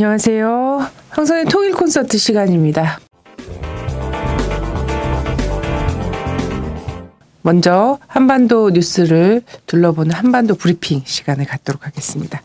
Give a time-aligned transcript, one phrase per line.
[0.00, 0.80] 네, 안녕하세요.
[1.10, 3.00] 황선의 통일 콘서트 시간입니다.
[7.42, 12.40] 먼저 한반도 뉴스를 둘러보는 한반도 브리핑 시간을 갖도록 하겠습니다.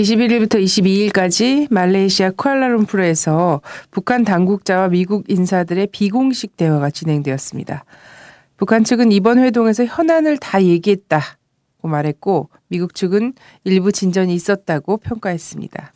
[0.00, 3.60] 21일부터 22일까지 말레이시아 쿠알라룸푸르에서
[3.92, 7.84] 북한 당국자와 미국 인사들의 비공식 대화가 진행되었습니다.
[8.56, 15.92] 북한 측은 이번 회동에서 현안을 다 얘기했다고 말했고 미국 측은 일부 진전이 있었다고 평가했습니다.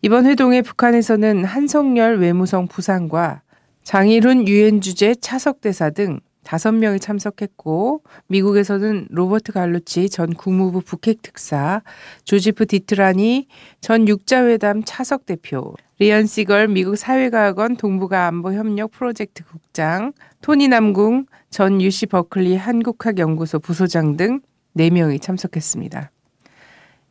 [0.00, 3.42] 이번 회동에 북한에서는 한성열 외무성 부상과
[3.82, 11.20] 장일훈 유엔 주재 차석 대사 등 다섯 명이 참석했고 미국에서는 로버트 갈루치 전 국무부 북핵
[11.20, 11.82] 특사,
[12.22, 13.48] 조지프 디트라니
[13.80, 20.12] 전 육자회담 차석 대표, 리언 시걸 미국 사회과학원 동북아 안보 협력 프로젝트 국장,
[20.42, 24.40] 토니 남궁 전 UC 버클리 한국학연구소 부소장 등
[24.76, 26.12] 4명이 참석했습니다.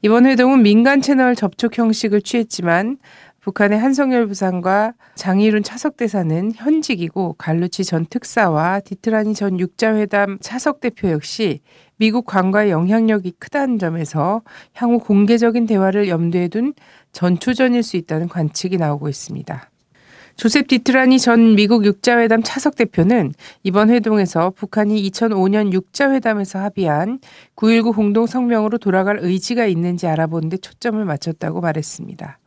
[0.04, 3.00] 이번 회동은 민간 채널 접촉 형식을 취했지만
[3.40, 11.10] 북한의 한성열 부상과 장일훈 차석 대사는 현직이고 갈루치 전 특사와 디트라니 전 육자회담 차석 대표
[11.10, 11.62] 역시
[11.96, 16.74] 미국 관과의 영향력이 크다는 점에서 향후 공개적인 대화를 염두에 둔
[17.12, 19.72] 전초전일 수 있다는 관측이 나오고 있습니다.
[20.38, 27.20] 조셉 디트라니 전 미국 육자회담 차석 대표는 이번 회동에서 북한이 2005년 육자회담에서 합의한
[27.56, 32.38] 9.19 공동성명으로 돌아갈 의지가 있는지 알아보는 데 초점을 맞췄다고 말했습니다.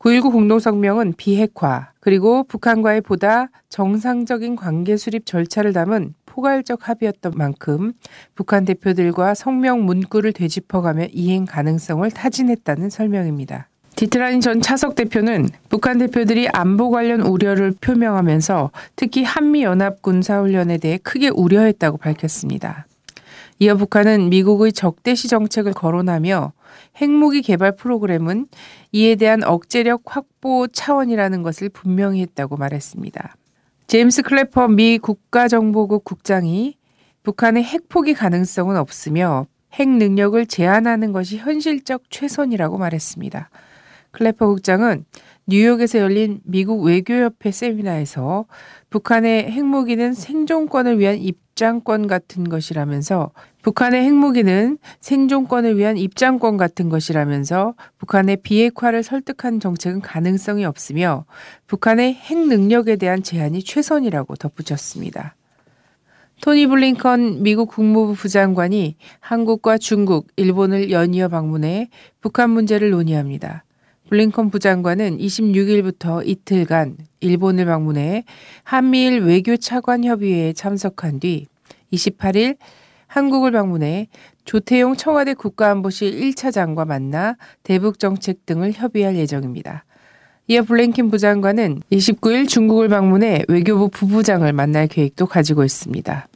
[0.00, 7.92] 9.19 공동성명은 비핵화 그리고 북한과의 보다 정상적인 관계 수립 절차를 담은 포괄적 합의였던 만큼
[8.34, 13.69] 북한 대표들과 성명 문구를 되짚어가며 이행 가능성을 타진했다는 설명입니다.
[14.00, 21.98] 디트라인 전 차석 대표는 북한 대표들이 안보 관련 우려를 표명하면서 특히 한미연합군사훈련에 대해 크게 우려했다고
[21.98, 22.86] 밝혔습니다.
[23.58, 26.52] 이어 북한은 미국의 적대시 정책을 거론하며
[26.96, 28.46] 핵무기 개발 프로그램은
[28.92, 33.36] 이에 대한 억제력 확보 차원이라는 것을 분명히 했다고 말했습니다.
[33.86, 36.74] 제임스 클래퍼 미 국가정보국 국장이
[37.22, 39.44] 북한의 핵포기 가능성은 없으며
[39.74, 43.50] 핵 능력을 제한하는 것이 현실적 최선이라고 말했습니다.
[44.12, 45.04] 클래퍼 국장은
[45.46, 48.46] 뉴욕에서 열린 미국 외교협회 세미나에서
[48.88, 53.32] 북한의 핵무기는 생존권을 위한 입장권 같은 것이라면서
[53.62, 61.24] 북한의 핵무기는 생존권을 위한 입장권 같은 것이라면서 북한의 비핵화를 설득한 정책은 가능성이 없으며
[61.66, 65.34] 북한의 핵 능력에 대한 제한이 최선이라고 덧붙였습니다.
[66.42, 73.64] 토니 블링컨 미국 국무부 부장관이 한국과 중국, 일본을 연이어 방문해 북한 문제를 논의합니다.
[74.10, 78.24] 블링컨 부장관은 26일부터 이틀간 일본을 방문해
[78.64, 81.46] 한미일 외교 차관 협의회에 참석한 뒤
[81.92, 82.56] 28일
[83.06, 84.08] 한국을 방문해
[84.44, 89.84] 조태용 청와대 국가안보실 1차장과 만나 대북 정책 등을 협의할 예정입니다.
[90.48, 96.26] 이어 블랭킨 부장관은 29일 중국을 방문해 외교부 부부장을 만날 계획도 가지고 있습니다.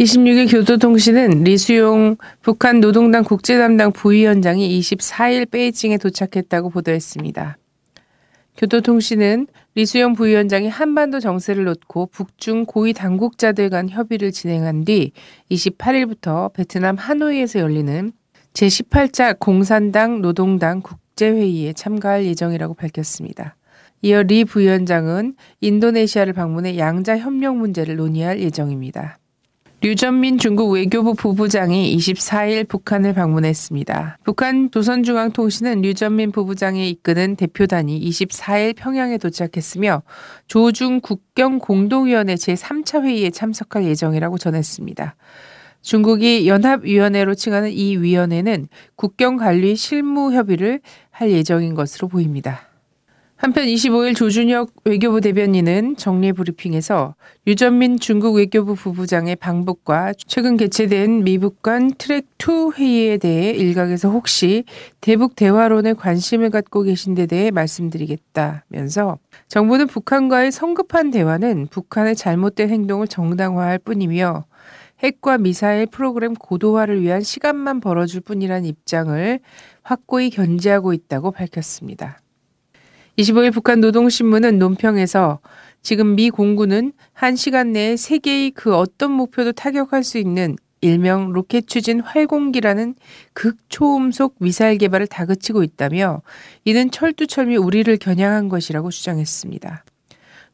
[0.00, 7.56] 26일 교도통신은 리수용 북한 노동당 국제담당 부위원장이 24일 베이징에 도착했다고 보도했습니다.
[8.56, 9.46] 교도통신은
[9.76, 15.12] 리수영 부위원장이 한반도 정세를 놓고 북중 고위 당국자들 간 협의를 진행한 뒤
[15.52, 18.12] 28일부터 베트남 하노이에서 열리는
[18.52, 23.54] 제18차 공산당 노동당 국제회의에 참가할 예정이라고 밝혔습니다.
[24.02, 29.18] 이어 리 부위원장은 인도네시아를 방문해 양자 협력 문제를 논의할 예정입니다.
[29.84, 34.16] 류전민 중국 외교부 부부장이 24일 북한을 방문했습니다.
[34.24, 40.02] 북한 조선중앙통신은 류전민 부부장이 이끄는 대표단이 24일 평양에 도착했으며
[40.46, 45.16] 조중 국경 공동위원회 제3차 회의에 참석할 예정이라고 전했습니다.
[45.82, 50.80] 중국이 연합위원회로 칭하는 이 위원회는 국경 관리 실무 협의를
[51.10, 52.73] 할 예정인 것으로 보입니다.
[53.36, 57.16] 한편 25일 조준혁 외교부 대변인은 정례 브리핑에서
[57.48, 64.64] 유전민 중국 외교부 부부장의 방북과 최근 개최된 미북 간 트랙 2 회의에 대해 일각에서 혹시
[65.00, 73.08] 대북 대화론에 관심을 갖고 계신 데 대해 말씀드리겠다면서 정부는 북한과의 성급한 대화는 북한의 잘못된 행동을
[73.08, 74.44] 정당화할 뿐이며
[75.02, 79.40] 핵과 미사일 프로그램 고도화를 위한 시간만 벌어줄 뿐이란 입장을
[79.82, 82.20] 확고히 견지하고 있다고 밝혔습니다.
[83.18, 85.38] 25일 북한 노동신문은 논평에서
[85.82, 91.66] 지금 미 공군은 한 시간 내에 세계의 그 어떤 목표도 타격할 수 있는 일명 로켓
[91.66, 92.94] 추진 활공기라는
[93.32, 96.22] 극초음속 미사일 개발을 다그치고 있다며
[96.64, 99.84] 이는 철두철미 우리를 겨냥한 것이라고 주장했습니다.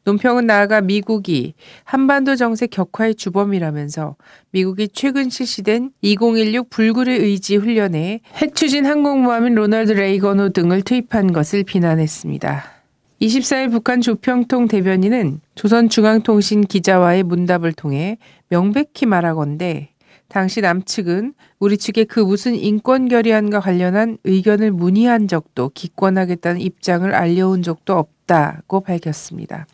[0.03, 1.53] 논평은 나아가 미국이
[1.83, 4.15] 한반도 정세 격화의 주범이라면서
[4.51, 11.63] 미국이 최근 실시된 2016 불굴의 의지 훈련에 핵 추진 항공모함인 로널드 레이건호 등을 투입한 것을
[11.63, 12.63] 비난했습니다.
[13.21, 18.17] 24일 북한 조평통 대변인은 조선중앙통신 기자와의 문답을 통해
[18.49, 19.89] 명백히 말하건대
[20.27, 27.61] 당시 남측은 우리 측에 그 무슨 인권 결의안과 관련한 의견을 문의한 적도 기권하겠다는 입장을 알려온
[27.61, 29.67] 적도 없다고 밝혔습니다.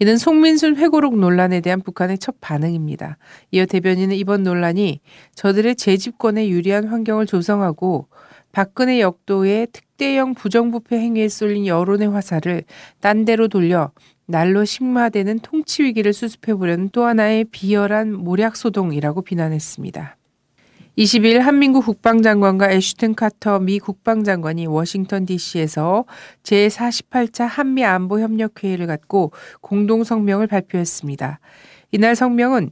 [0.00, 3.16] 이는 송민순 회고록 논란에 대한 북한의 첫 반응입니다.
[3.52, 5.00] 이어 대변인은 이번 논란이
[5.34, 8.08] 저들의 재집권에 유리한 환경을 조성하고
[8.52, 12.64] 박근혜 역도의 특대형 부정부패 행위에 쏠린 여론의 화살을
[13.00, 13.90] 딴 데로 돌려
[14.26, 20.16] 날로 심화되는 통치 위기를 수습해 보려는 또 하나의 비열한 모략 소동이라고 비난했습니다.
[20.96, 26.04] 22일 한민국 국방장관과 애슈튼 카터 미 국방장관이 워싱턴 DC에서
[26.44, 31.40] 제48차 한미 안보 협력 회의를 갖고 공동 성명을 발표했습니다.
[31.90, 32.70] 이날 성명은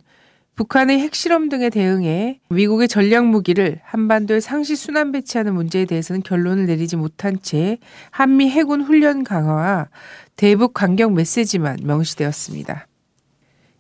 [0.54, 6.94] 북한의 핵실험 등에 대응해 미국의 전략 무기를 한반도에 상시 순환 배치하는 문제에 대해서는 결론을 내리지
[6.94, 7.78] 못한 채
[8.12, 9.88] 한미 해군 훈련 강화와
[10.36, 12.86] 대북 강경 메시지만 명시되었습니다.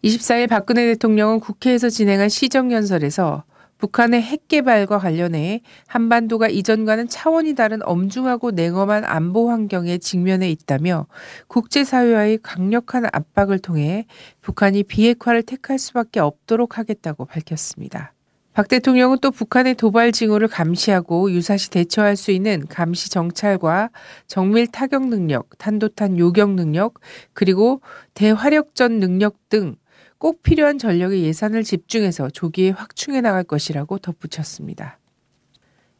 [0.02, 3.44] 24일 박근혜 대통령은 국회에서 진행한 시정연설에서
[3.82, 11.06] 북한의 핵 개발과 관련해 한반도가 이전과는 차원이 다른 엄중하고 냉엄한 안보 환경에 직면해 있다며
[11.48, 14.06] 국제사회와의 강력한 압박을 통해
[14.40, 18.12] 북한이 비핵화를 택할 수밖에 없도록 하겠다고 밝혔습니다.
[18.52, 23.90] 박 대통령은 또 북한의 도발 징후를 감시하고 유사시 대처할 수 있는 감시 정찰과
[24.28, 27.00] 정밀 타격 능력, 탄도탄 요격 능력,
[27.32, 27.80] 그리고
[28.14, 29.74] 대화력전 능력 등
[30.22, 35.00] 꼭 필요한 전력의 예산을 집중해서 조기에 확충해 나갈 것이라고 덧붙였습니다.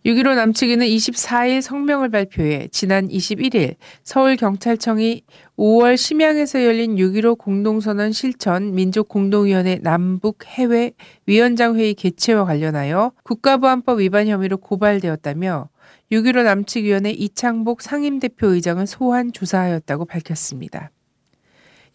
[0.07, 3.75] 6.15 남측에는 24일 성명을 발표해 지난 21일
[4.05, 5.23] 서울경찰청이
[5.59, 10.93] 5월 심양에서 열린 6.15 공동선언 실천 민족공동위원회 남북 해외
[11.27, 15.69] 위원장 회의 개최와 관련하여 국가보안법 위반 혐의로 고발되었다며
[16.13, 20.93] 6.15 남측위원회 이창복 상임대표 의장을 소환 조사하였다고 밝혔습니다.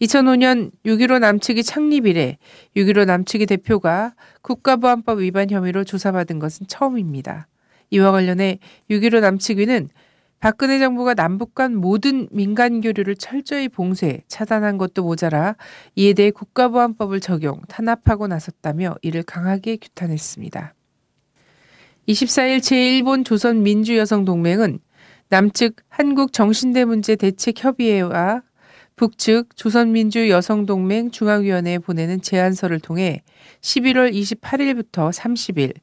[0.00, 2.38] 2005년 6.15 남측이 창립 이래
[2.76, 7.48] 6.15 남측의 대표가 국가보안법 위반 혐의로 조사받은 것은 처음입니다.
[7.90, 8.58] 이와 관련해
[8.90, 9.88] 6.15 남측위는
[10.40, 15.56] 박근혜 정부가 남북 간 모든 민간 교류를 철저히 봉쇄, 차단한 것도 모자라
[15.96, 20.74] 이에 대해 국가보안법을 적용, 탄압하고 나섰다며 이를 강하게 규탄했습니다.
[22.06, 24.78] 24일 제1본 조선민주여성동맹은
[25.28, 28.42] 남측 한국정신대문제 대책협의회와
[28.98, 33.22] 북측 조선민주 여성동맹 중앙위원회에 보내는 제안서를 통해
[33.60, 35.74] 11월 28일부터 30일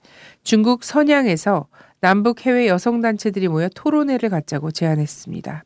[0.44, 1.68] 중국 선양에서
[2.02, 5.64] 남북 해외 여성단체들이 모여 토론회를 갖자고 제안했습니다.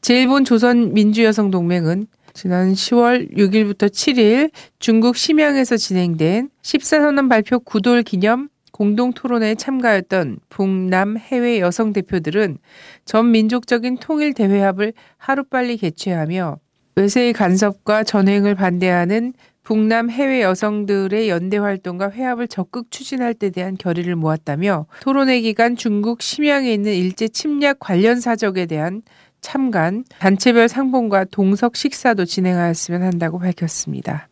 [0.00, 9.56] 제1본 조선민주여성동맹은 지난 10월 6일부터 7일 중국 심양에서 진행된 14선언 발표 구돌 기념 공동 토론회에
[9.56, 12.58] 참가했던 북남 해외 여성 대표들은
[13.04, 16.58] 전 민족적인 통일 대회합을 하루빨리 개최하며
[16.98, 24.16] 외세의 간섭과 전횡을 반대하는 북남 해외 여성들의 연대 활동과 회합을 적극 추진할 때 대한 결의를
[24.16, 29.02] 모았다며 토론회 기간 중국 심양에 있는 일제 침략 관련 사적에 대한
[29.40, 34.28] 참관, 단체별 상봉과 동석 식사도 진행하였으면 한다고 밝혔습니다.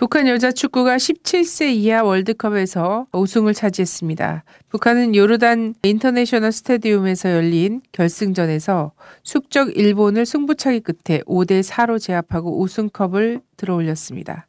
[0.00, 4.44] 북한 여자 축구가 17세 이하 월드컵에서 우승을 차지했습니다.
[4.70, 8.92] 북한은 요르단 인터내셔널 스타디움에서 열린 결승전에서
[9.22, 14.46] 숙적 일본을 승부차기 끝에 5대 4로 제압하고 우승컵을 들어올렸습니다.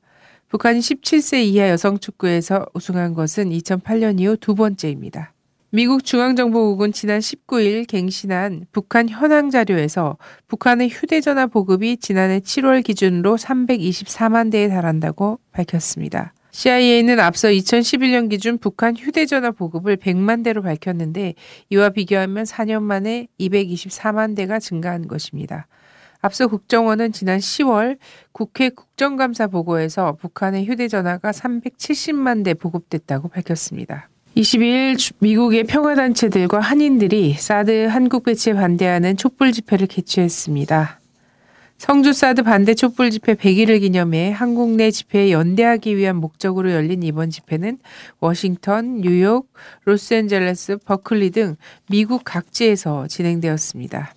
[0.48, 5.34] 북한이 17세 이하 여성 축구에서 우승한 것은 2008년 이후 두 번째입니다.
[5.74, 10.18] 미국 중앙정보국은 지난 19일 갱신한 북한 현황 자료에서
[10.50, 16.34] 북한의 휴대전화 보급이 지난해 7월 기준으로 324만 대에 달한다고 밝혔습니다.
[16.52, 21.36] CIA는 앞서 2011년 기준 북한 휴대전화 보급을 100만 대로 밝혔는데
[21.70, 25.68] 이와 비교하면 4년 만에 224만 대가 증가한 것입니다.
[26.20, 27.98] 앞서 국정원은 지난 10월
[28.34, 34.11] 국회 국정감사 보고에서 북한의 휴대전화가 370만 대 보급됐다고 밝혔습니다.
[34.36, 41.00] 22일 미국의 평화단체들과 한인들이 사드 한국 배치에 반대하는 촛불 집회를 개최했습니다.
[41.78, 47.30] 성주 사드 반대 촛불 집회 100일을 기념해 한국 내 집회에 연대하기 위한 목적으로 열린 이번
[47.30, 47.80] 집회는
[48.20, 49.52] 워싱턴, 뉴욕,
[49.86, 51.56] 로스앤젤레스, 버클리 등
[51.90, 54.14] 미국 각지에서 진행되었습니다.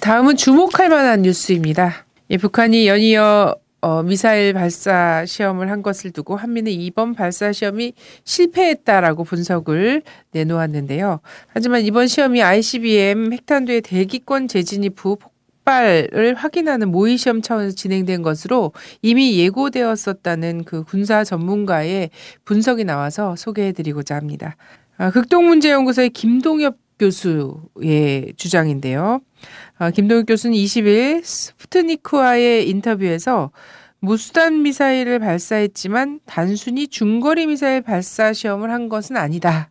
[0.00, 2.04] 다음은 주목할 만한 뉴스입니다.
[2.30, 7.92] 예, 북한이 연이어 어, 미사일 발사 시험을 한 것을 두고 한미는 이번 발사 시험이
[8.24, 10.02] 실패했다라고 분석을
[10.32, 11.20] 내놓았는데요.
[11.48, 15.16] 하지만 이번 시험이 ICBM 핵탄두의 대기권 재진입 후
[15.66, 22.10] 폭발을 확인하는 모의 시험 차원에서 진행된 것으로 이미 예고되었었다는 그 군사 전문가의
[22.44, 24.56] 분석이 나와서 소개해드리고자 합니다.
[24.96, 29.20] 아, 극동문제연구소의 김동엽 교수의 주장인데요.
[29.78, 33.50] 아, 김동엽 교수는 20일 스푸트니크와의 인터뷰에서
[34.00, 39.70] 무수단 미사일을 발사했지만 단순히 중거리 미사일 발사 시험을 한 것은 아니다.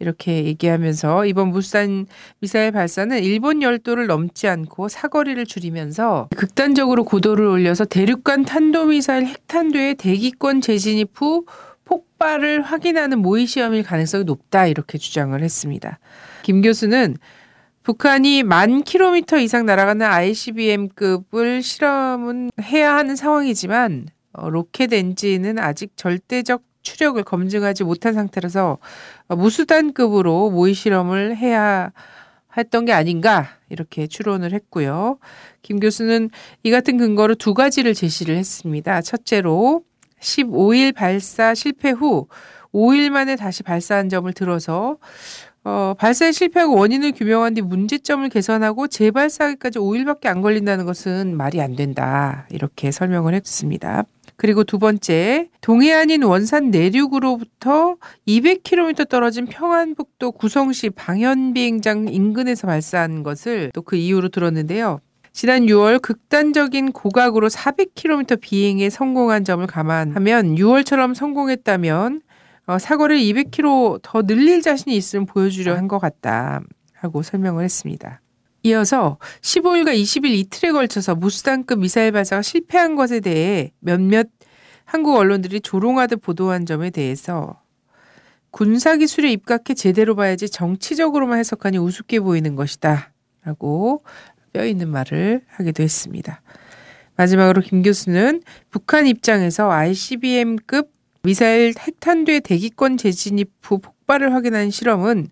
[0.00, 2.06] 이렇게 얘기하면서 이번 무수단
[2.40, 10.62] 미사일 발사는 일본 열도를 넘지 않고 사거리를 줄이면서 극단적으로 고도를 올려서 대륙간 탄도미사일 핵탄두의 대기권
[10.62, 11.44] 재진입 후
[11.84, 15.98] 폭발을 확인하는 모의 시험일 가능성이 높다 이렇게 주장을 했습니다.
[16.42, 17.16] 김 교수는
[17.82, 26.62] 북한이 만 킬로미터 이상 날아가는 ICBM급을 실험은 해야 하는 상황이지만 어, 로켓 엔진은 아직 절대적
[26.82, 28.78] 추력을 검증하지 못한 상태라서
[29.28, 31.90] 무수단급으로 모의 실험을 해야
[32.56, 35.18] 했던 게 아닌가 이렇게 추론을 했고요.
[35.62, 36.30] 김 교수는
[36.62, 39.02] 이 같은 근거로 두 가지를 제시를 했습니다.
[39.02, 39.82] 첫째로
[40.20, 42.28] 15일 발사 실패 후
[42.72, 44.98] 5일 만에 다시 발사한 점을 들어서
[45.62, 51.76] 어, 발사에 실패하고 원인을 규명한 뒤 문제점을 개선하고 재발사하기까지 5일밖에 안 걸린다는 것은 말이 안
[51.76, 52.46] 된다.
[52.50, 54.04] 이렇게 설명을 했습니다.
[54.36, 63.82] 그리고 두 번째, 동해안인 원산 내륙으로부터 200km 떨어진 평안북도 구성시 방현비행장 인근에서 발사한 것을 또
[63.82, 65.00] 그 이유로 들었는데요.
[65.32, 72.22] 지난 6월 극단적인 고각으로 400km 비행에 성공한 점을 감안하면 6월처럼 성공했다면
[72.70, 76.60] 어, 사거리를 200km 더 늘릴 자신이 있으면 보여주려 한 것 같다
[76.92, 78.20] 하고 설명을 했습니다.
[78.62, 84.28] 이어서 15일과 20일 이틀에 걸쳐서 무수단급 미사일 발사가 실패한 것에 대해 몇몇
[84.84, 87.60] 한국 언론들이 조롱하듯 보도한 점에 대해서
[88.52, 93.12] 군사 기술에 입각해 제대로 봐야지 정치적으로만 해석하니 우습게 보이는 것이다.
[93.42, 94.04] 라고
[94.52, 96.40] 뼈 있는 말을 하기도 했습니다.
[97.16, 105.28] 마지막으로 김 교수는 북한 입장에서 ICBM급 미사일 핵탄두의 대기권 재진입 후 폭발을 확인한 실험은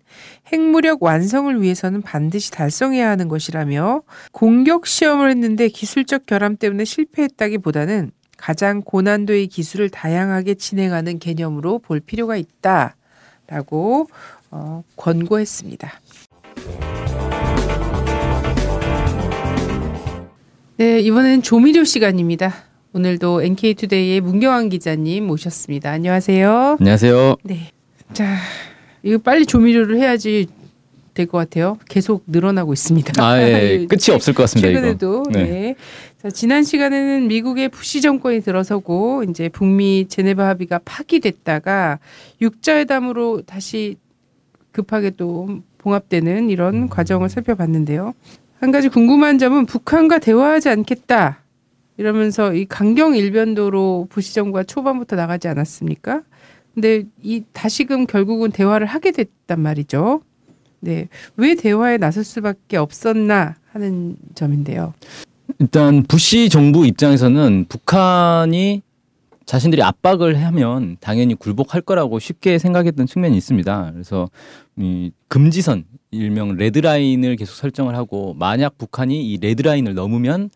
[0.53, 8.81] 핵무력 완성을 위해서는 반드시 달성해야 하는 것이라며 공격 시험을 했는데 기술적 결함 때문에 실패했다기보다는 가장
[8.81, 14.07] 고난도의 기술을 다양하게 진행하는 개념으로 볼 필요가 있다라고
[14.51, 15.91] 어, 권고했습니다.
[20.77, 22.68] 네, 이번엔 조미료 시간입니다.
[22.93, 25.91] 오늘도 NK투데이의 문경환 기자님 모셨습니다.
[25.91, 26.77] 안녕하세요.
[26.79, 27.35] 안녕하세요.
[27.43, 27.71] 네.
[28.13, 28.35] 자,
[29.03, 30.47] 이거 빨리 조미료를 해야지
[31.13, 31.77] 될 것 같아요.
[31.89, 33.23] 계속 늘어나고 있습니다.
[33.23, 33.85] 아, 예.
[33.89, 34.69] 끝이 없을 것 같습니다.
[34.69, 35.23] 최근에도.
[35.31, 35.43] 네.
[35.43, 35.75] 네.
[36.21, 41.99] 자, 지난 시간에는 미국의 부시 정권이 들어서고 이제 북미 제네바 합의가 파기됐다가
[42.41, 43.97] 육자회담으로 다시
[44.71, 46.89] 급하게 또 봉합되는 이런 음.
[46.89, 48.13] 과정을 살펴봤는데요.
[48.59, 51.43] 한 가지 궁금한 점은 북한과 대화하지 않겠다.
[51.99, 56.21] 이러면서 이 강경 일변도로 부시 정부가 초반부터 나가지 않았습니까?
[56.73, 60.21] 근데 이 다시금 결국은 대화를 하게 됐단 말이죠.
[60.79, 61.09] 네.
[61.35, 64.93] 왜 대화에 나설 수밖에 없었나 하는 점인데요.
[65.59, 68.81] 일단 부시 정부 입장에서는 북한이
[69.45, 73.91] 자신들이 압박을 하면 당연히 굴복할 거라고 쉽게 생각했던 측면이 있습니다.
[73.91, 74.29] 그래서
[74.77, 80.49] 이 금지선 일명 레드라인을 계속 설정을 하고 만약 북한이 이 레드라인을 넘으면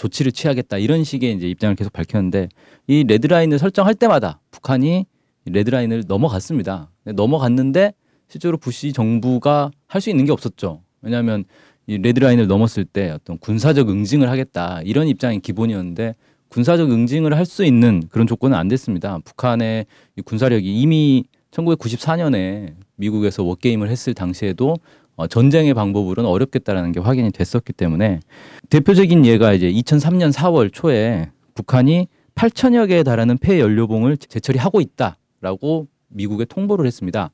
[0.00, 2.48] 조치를 취하겠다 이런 식의 이제 입장을 계속 밝혔는데
[2.86, 5.04] 이 레드라인을 설정할 때마다 북한이
[5.44, 6.90] 레드라인을 넘어갔습니다.
[7.04, 7.92] 넘어갔는데
[8.28, 10.82] 실제로 부시 정부가 할 수 있는 게 없었죠.
[11.02, 11.44] 왜냐하면
[11.86, 16.14] 이 레드라인을 넘었을 때 어떤 군사적 응징을 하겠다 이런 입장이 기본이었는데
[16.48, 19.18] 군사적 응징을 할 수 있는 그런 조건은 안 됐습니다.
[19.24, 19.84] 북한의
[20.24, 24.76] 군사력이 이미 1994년에 미국에서 워게임을 했을 당시에도
[25.20, 28.20] 어, 전쟁의 방법으로는 어렵겠다라는 게 확인이 됐었기 때문에
[28.70, 36.46] 대표적인 예가 이제 2003년 4월 초에 북한이 8천여 개에 달하는 폐 연료봉을 재처리하고 있다라고 미국에
[36.46, 37.30] 통보를 했습니다.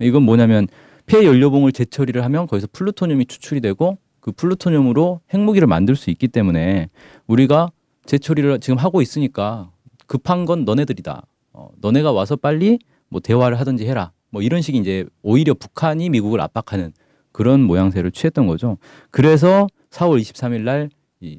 [0.00, 0.66] 이건 뭐냐면
[1.06, 6.88] 폐 연료봉을 재처리를 하면 거기서 플루토늄이 추출이 되고 그 플루토늄으로 핵무기를 만들 수 있기 때문에
[7.28, 7.70] 우리가
[8.04, 9.70] 재처리를 지금 하고 있으니까
[10.08, 11.22] 급한 건 너네들이다.
[11.52, 14.10] 어, 너네가 와서 빨리 뭐 대화를 하든지 해라.
[14.30, 16.92] 뭐 이런 식이 이제 오히려 북한이 미국을 압박하는
[17.32, 18.78] 그런 모양새를 취했던 거죠.
[19.10, 20.90] 그래서 4월 23일 날
[21.22, 21.38] 이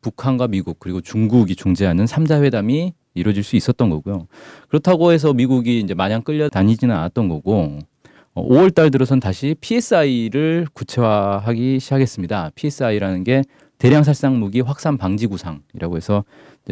[0.00, 4.28] 북한과 미국 그리고 중국이 중재하는 삼자 회담이 이루어질 수 있었던 거고요.
[4.68, 7.80] 그렇다고 해서 미국이 이제 마냥 끌려다니지는 않았던 거고
[8.36, 12.52] 5월 어, 달 들어선 다시 PSI를 구체화하기 시작했습니다.
[12.54, 13.42] PSI라는 게
[13.78, 16.24] 대량 살상 무기 확산 방지 구상이라고 해서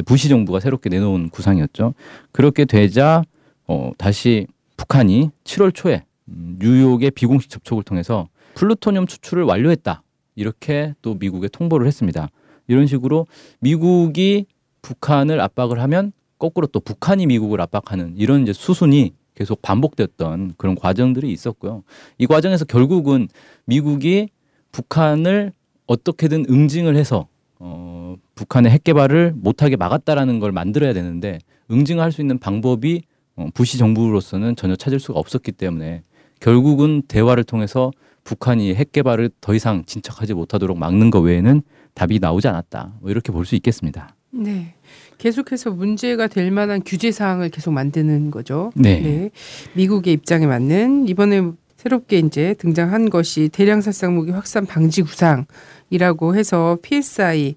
[0.07, 1.95] 부시 정부가 새롭게 내놓은 구상이었죠.
[2.31, 3.25] 그렇게 되자
[3.67, 10.03] 어, 다시 북한이 7월 초에 음, 뉴욕의 비공식 접촉을 통해서 플루토늄 추출을 완료했다.
[10.37, 12.29] 이렇게 또 미국에 통보를 했습니다.
[12.67, 13.27] 이런 식으로
[13.61, 14.47] 미국이
[14.83, 21.33] 북한을 압박을 하면 거꾸로 또 북한이 미국을 압박하는 이런 이제 수순이 계속 반복됐던 그런 과정들이
[21.33, 21.83] 있었고요.
[22.19, 23.29] 이 과정에서 결국은
[23.65, 24.29] 미국이
[24.73, 25.53] 북한을
[25.87, 27.27] 어떻게든 응징을 해서
[27.59, 31.39] 어, 북한의 핵 개발을 못하게 막았다라는 걸 만들어야 되는데
[31.71, 33.03] 응징할 수 있는 방법이
[33.37, 36.03] 어, 부시 정부로서는 전혀 찾을 수가 없었기 때문에
[36.41, 37.91] 결국은 대화를 통해서
[38.25, 41.63] 북한이 핵 개발을 더 이상 진척하지 못하도록 막는 것 외에는
[41.95, 42.95] 답이 나오지 않았다.
[43.01, 44.17] 뭐 이렇게 볼 수 있겠습니다.
[44.31, 44.75] 네.
[45.19, 48.73] 계속해서 문제가 될 만한 규제 사항을 계속 만드는 거죠.
[48.75, 49.31] 네.
[49.75, 56.79] 미국의 입장에 맞는 이번에 새롭게 이제 등장한 것이 대량 살상 무기 확산 방지 구상이라고 해서
[56.83, 57.55] PSI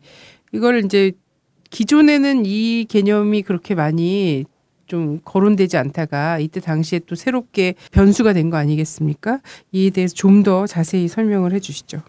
[0.51, 1.13] 이걸 이제
[1.69, 4.45] 기존에는 이 개념이 그렇게 많이
[4.87, 9.39] 좀 거론되지 않다가 이때 당시에 또 새롭게 변수가 된 거 아니겠습니까?
[9.73, 11.99] 이에 대해서 좀 더 자세히 설명을 해 주시죠.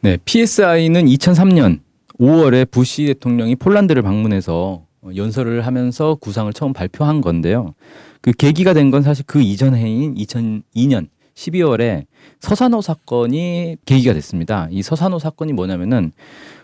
[0.00, 1.80] 네, PSI는 2003년
[2.20, 4.84] 5월에 부시 대통령이 폴란드를 방문해서
[5.16, 7.74] 연설을 하면서 구상을 처음 발표한 건데요.
[8.20, 12.04] 그 계기가 된 건 사실 그 이전 해인 2002년 12월에
[12.40, 14.68] 서산호 사건이 계기가 됐습니다.
[14.70, 16.12] 이 서산호 사건이 뭐냐면은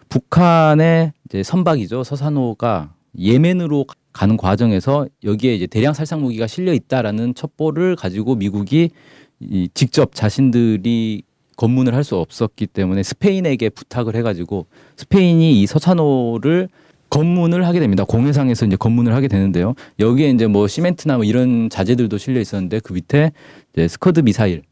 [0.08, 2.04] 북한의 이제 선박이죠.
[2.04, 8.90] 서산호가 예멘으로 가는 과정에서 여기에 이제 대량 살상 무기가 실려 있다라는 첩보를 가지고 미국이
[9.40, 11.22] 이 직접 자신들이
[11.56, 16.68] 검문을 할 수 없었기 때문에 스페인에게 부탁을 해가지고 스페인이 이 서산호를
[17.10, 18.04] 검문을 하게 됩니다.
[18.04, 19.74] 공해상에서 이제 검문을 하게 되는데요.
[19.98, 23.32] 여기에 이제 뭐 시멘트나 뭐 이런 자재들도 실려 있었는데 그 밑에
[23.72, 24.62] 이제 스커드 미사일이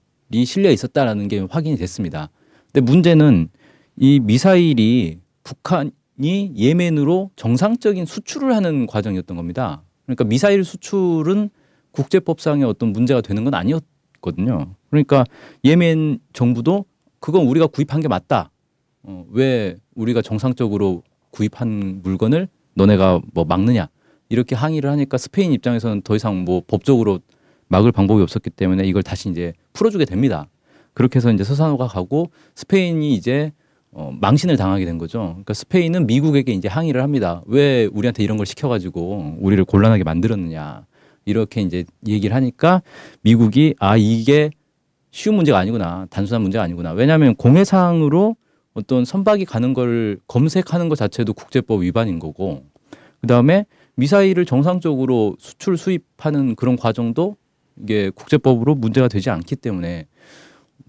[0.47, 2.31] 실려 있었다라는 게 확인이 됐습니다.
[2.73, 3.49] 근데 문제는
[3.97, 9.83] 이 미사일이 북한 이 예멘으로 정상적인 수출을 하는 과정이었던 겁니다.
[10.05, 11.51] 그러니까 미사일 수출은
[11.93, 14.75] 국제법상의 어떤 문제가 되는 건 아니었거든요.
[14.91, 15.25] 그러니까
[15.65, 16.85] 예멘 정부도
[17.21, 18.51] 그건 우리가 구입한 게 맞다.
[19.03, 23.89] 어, 왜 우리가 정상적으로 구입한 물건을 너네가 뭐 막느냐
[24.29, 27.21] 이렇게 항의를 하니까 스페인 입장에서는 더 이상 뭐 법적으로
[27.69, 30.49] 막을 방법이 없었기 때문에 이걸 다시 이제 풀어주게 됩니다.
[30.95, 33.53] 그렇게 해서 이제 서산호가 가고 스페인이 이제
[33.93, 35.19] 어, 망신을 당하게 된 거죠.
[35.19, 37.43] 그러니까 스페인은 미국에게 이제 항의를 합니다.
[37.47, 40.87] 왜 우리한테 이런 걸 시켜가지고 우리를 곤란하게 만들었느냐
[41.25, 42.83] 이렇게 이제 얘기를 하니까
[43.23, 44.51] 미국이 아 이게
[45.11, 46.93] 쉬운 문제가 아니구나 단순한 문제가 아니구나.
[46.93, 48.37] 왜냐하면 공해상으로
[48.75, 52.65] 어떤 선박이 가는 걸 검색하는 것 자체도 국제법 위반인 거고
[53.21, 57.37] 그다음에 미사일을 정상적으로 수출 수입하는 그런 과정도
[57.83, 60.07] 이게 국제법으로 문제가 되지 않기 때문에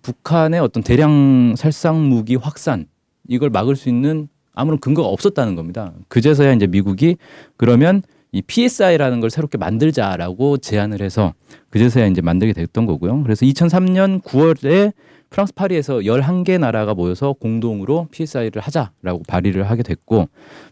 [0.02, 2.86] 북한의 어떤 대량 살상 무기 확산
[3.28, 5.94] 이걸 막을 수 있는 아무런 근거가 없었다는 겁니다.
[6.08, 7.18] 그제서야 이제 미국이
[7.58, 11.34] 그러면 이 PSI라는 걸 새롭게 만들자라고 제안을 해서
[11.70, 13.24] 그제서야 이제 만들게 됐던 거고요.
[13.24, 14.94] 그래서 2003년 9월에
[15.30, 20.28] 프랑스 파리에서 11개 나라가 모여서 공동으로 PSI를 하자라고 발의를 하게 됐고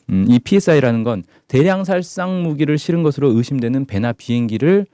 [0.09, 4.87] 음, 이 PSI라는 건 대량 살상 무기를 실은 것으로 의심되는 배나 비행기를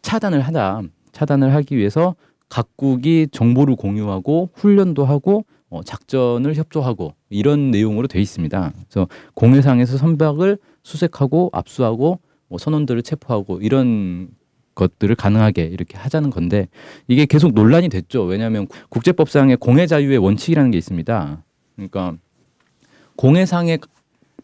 [0.00, 0.82] 차단을 하다.
[1.12, 2.14] 차단을 하기 위해서
[2.52, 8.72] 각국이 정보를 공유하고 훈련도 하고 어, 작전을 협조하고 이런 내용으로 돼 있습니다.
[8.74, 14.28] 그래서 공해상에서 선박을 수색하고 압수하고 뭐 선원들을 체포하고 이런
[14.74, 16.68] 것들을 가능하게 이렇게 하자는 건데
[17.08, 18.24] 이게 계속 논란이 됐죠.
[18.24, 21.42] 왜냐하면 국제법상의 공해 자유의 원칙이라는 게 있습니다.
[21.76, 22.16] 그러니까
[23.16, 23.78] 공해상에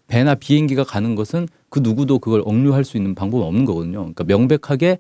[0.06, 3.98] 배나 비행기가 가는 것은 그 누구도 그걸 억류할 수 있는 방법은 없는 거거든요.
[3.98, 4.98] 그러니까 명백하게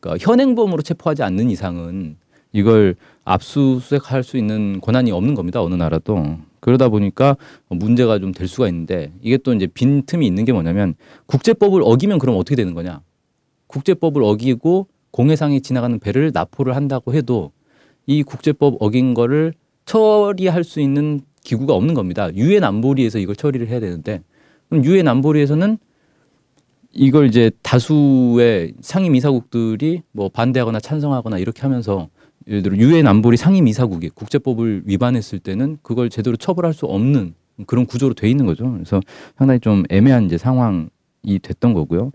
[0.00, 2.18] 그러니까 현행범으로 체포하지 않는 이상은
[2.54, 5.60] 이걸 압수수색할 수 있는 권한이 없는 겁니다.
[5.62, 6.38] 어느 나라도.
[6.60, 7.36] 그러다 보니까
[7.68, 10.94] 문제가 좀 될 수가 있는데 이게 또 이제 빈틈이 있는 게 뭐냐면
[11.26, 13.02] 국제법을 어기면 그럼 어떻게 되는 거냐?
[13.66, 17.50] 국제법을 어기고 공해상에 지나가는 배를 납포를 한다고 해도
[18.06, 19.52] 이 국제법 어긴 거를
[19.84, 22.32] 처리할 수 있는 기구가 없는 겁니다.
[22.34, 24.22] 유엔 안보리에서 이걸 처리를 해야 되는데
[24.70, 25.76] 그럼 유엔 안보리에서는
[26.92, 32.08] 이걸 이제 다수의 상임 이사국들이 뭐 반대하거나 찬성하거나 이렇게 하면서
[32.48, 37.34] 예를 들어 유엔 안보리 상임 이사국이 국제법을 위반했을 때는 그걸 제대로 처벌할 수 없는
[37.66, 38.70] 그런 구조로 돼 있는 거죠.
[38.72, 39.00] 그래서
[39.38, 40.90] 상당히 좀 애매한 이제 상황
[41.26, 42.10] 이 됐던 거고요.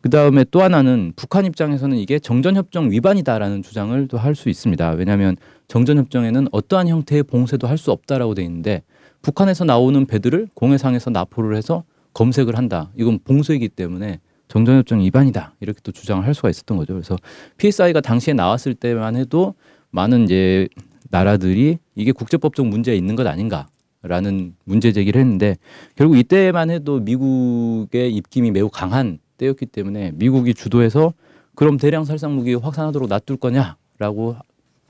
[0.00, 4.90] 그 다음에 또 하나는 북한 입장에서는 이게 정전협정 위반이다라는 주장을 또 할 수 있습니다.
[4.92, 5.36] 왜냐하면
[5.68, 8.82] 정전협정에는 어떠한 형태의 봉쇄도 할 수 없다라고 돼 있는데
[9.20, 12.90] 북한에서 나오는 배들을 공해상에서 납포를 해서 검색을 한다.
[12.96, 15.54] 이건 봉쇄이기 때문에 정전협정 위반이다.
[15.60, 16.94] 이렇게 또 주장을 할 수가 있었던 거죠.
[16.94, 17.16] 그래서
[17.58, 19.54] PSI가 당시에 나왔을 때만 해도
[19.94, 20.68] 많은 이제
[21.10, 23.68] 나라들이 이게 국제법적 문제가 있는 것 아닌가
[24.02, 25.56] 라는 문제 제기를 했는데
[25.94, 31.14] 결국 이때만 해도 미국의 입김이 매우 강한 때였기 때문에 미국이 주도해서
[31.54, 34.36] 그럼 대량 살상 무기 확산하도록 놔둘 거냐라고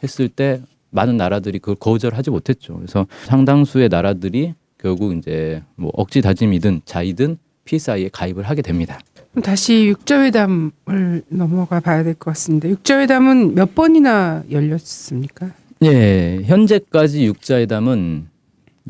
[0.03, 2.77] 했을 때 많은 나라들이 그걸 거절하지 못했죠.
[2.77, 7.37] 그래서 상당수의 나라들이 결국 이제 뭐 억지 다짐이든 자이든
[7.67, 8.99] PSI에 가입을 하게 됩니다.
[9.43, 12.69] 다시 육자회담을 넘어가 봐야 될 것 같습니다.
[12.69, 15.51] 육자회담은 몇 번이나 열렸습니까?
[15.83, 18.29] 예, 현재까지 육자회담은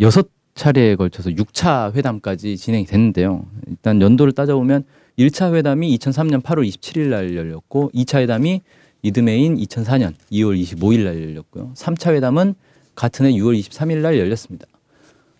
[0.01, 3.45] 여섯 차례에 걸쳐서 6차 회담까지 진행이 됐는데요.
[3.69, 4.85] 일단 연도를 따져보면
[5.19, 8.61] 1차 회담이 2003년 8월 27일 날 열렸고 2차 회담이
[9.03, 11.73] 이듬해인 2004년 2월 25일 날 열렸고요.
[11.75, 12.55] 3차 회담은
[12.95, 14.67] 같은 해 6월 23일 날 열렸습니다.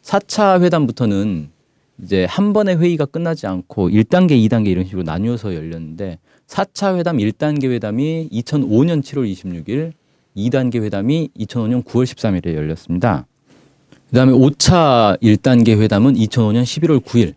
[0.03, 1.51] 4차 회담부터는
[2.03, 7.71] 이제 한 번의 회의가 끝나지 않고 1단계, 2단계 이런 식으로 나뉘어서 열렸는데 4차 회담 1단계
[7.71, 9.93] 회담이 2005년 7월 26일,
[10.37, 13.27] 2단계 회담이 2005년 9월 13일에 열렸습니다.
[14.09, 17.35] 그다음에 5차 1단계 회담은 2005년 11월 9일,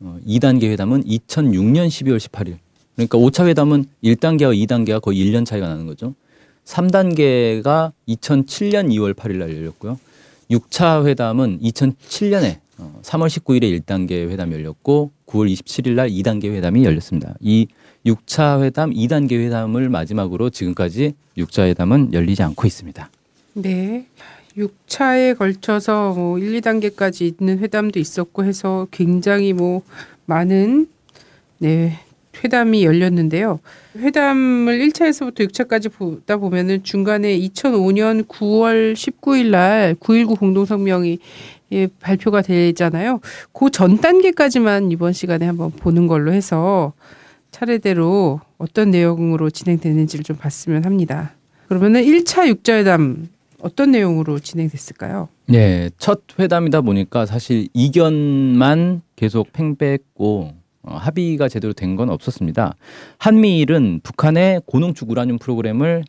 [0.00, 2.56] 어, 2단계 회담은 2006년 12월 18일.
[2.96, 6.14] 그러니까 5차 회담은 1단계와 2단계가 거의 1년 차이가 나는 거죠.
[6.64, 9.98] 3단계가 2007년 2월 8일 날 열렸고요.
[10.50, 12.58] 6차 회담은 2007년에
[13.02, 17.34] 3월 19일에 1단계 회담이 열렸고 9월 27일 날 2단계 회담이 열렸습니다.
[17.40, 17.66] 이
[18.06, 23.10] 6차 회담, 2단계 회담을 마지막으로 지금까지 6차 회담은 열리지 않고 있습니다.
[23.54, 24.06] 네.
[24.56, 29.82] 6차에 걸쳐서 뭐 1, 2단계까지 있는 회담도 있었고 해서 굉장히 뭐
[30.26, 30.88] 많은
[31.58, 31.98] 네,
[32.42, 33.60] 회담이 열렸는데요.
[33.96, 41.18] 회담을 1차에서부터 6차까지 보다 보면은 중간에 2005년 9월 19일 날 9.19 공동성명이
[41.72, 43.20] 예, 발표가 되잖아요.
[43.52, 46.92] 그 전 단계까지만 이번 시간에 한번 보는 걸로 해서
[47.50, 51.34] 차례대로 어떤 내용으로 진행되는지를 좀 봤으면 합니다.
[51.68, 53.28] 그러면은 1차 육자회담
[53.60, 55.28] 어떤 내용으로 진행됐을까요?
[55.46, 62.74] 네, 첫 회담이다 보니까 사실 이견만 계속 팽배했고 어, 합의가 제대로 된 건 없었습니다.
[63.18, 66.04] 한미일은 북한의 고농축 우라늄 프로그램을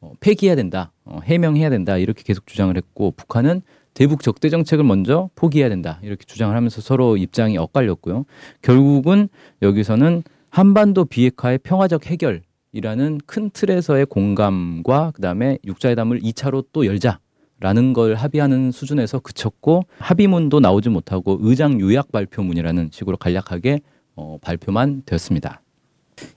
[0.00, 3.62] 어, 폐기해야 된다, 어, 해명해야 된다 이렇게 계속 주장을 했고 북한은
[3.94, 8.24] 대북 적대 정책을 먼저 포기해야 된다 이렇게 주장을 하면서 서로 입장이 엇갈렸고요.
[8.62, 9.28] 결국은
[9.60, 17.18] 여기서는 한반도 비핵화의 평화적 해결이라는 큰 틀에서의 공감과 그다음에 육자회담을 2차로 또 열자
[17.62, 23.80] 라는 걸 합의하는 수준에서 그쳤고 합의문도 나오지 못하고 의장 요약 발표문이라는 식으로 간략하게
[24.16, 25.62] 어, 발표만 되었습니다.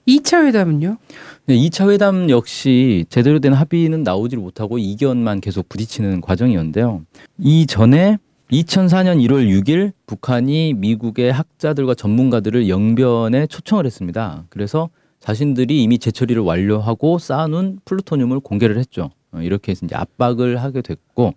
[0.06, 0.98] 2차 회담은요?
[1.46, 7.02] 네, 2차 회담 역시 제대로 된 합의는 나오질 못하고 이견만 계속 부딪히는 과정이었는데요.
[7.38, 8.18] 이전에
[8.52, 14.44] 2004년 1월 6일 북한이 미국의 학자들과 전문가들을 영변에 초청을 했습니다.
[14.48, 19.10] 그래서 자신들이 이미 재처리를 완료하고 쌓아놓은 플루토늄을 공개를 했죠.
[19.32, 21.34] 어, 이렇게 해서 이제 압박을 하게 됐고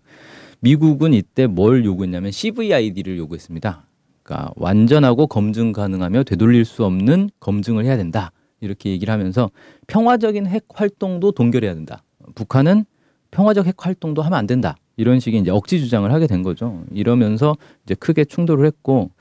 [0.61, 3.85] 미국은 이때 뭘 요구했냐면 CVID를 요구했습니다.
[4.23, 8.31] 그러니까 완전하고 검증 가능하며 되돌릴 수 없는 검증을 해야 된다.
[8.61, 9.49] 이렇게 얘기를 하면서
[9.87, 12.03] 평화적인 핵 활동도 동결해야 된다.
[12.35, 12.85] 북한은
[13.31, 14.75] 평화적 핵 활동도 하면 안 된다.
[14.97, 16.83] 이런 식의 이제 억지 주장을 하게 된 거죠.
[16.91, 19.11] 이러면서 이제 크게 충돌을 했고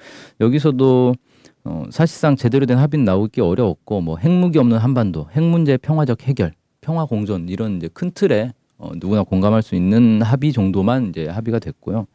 [0.40, 1.14] 여기서도
[1.64, 6.52] 어, 사실상 제대로 된 합의는 나오기 어려웠고 뭐 핵무기 없는 한반도, 핵 문제 평화적 해결,
[6.80, 11.58] 평화 공존 이런 이제 큰 틀에 어, 누구나 공감할 수 있는 합의 정도만 이제 합의가
[11.58, 12.06] 됐고요.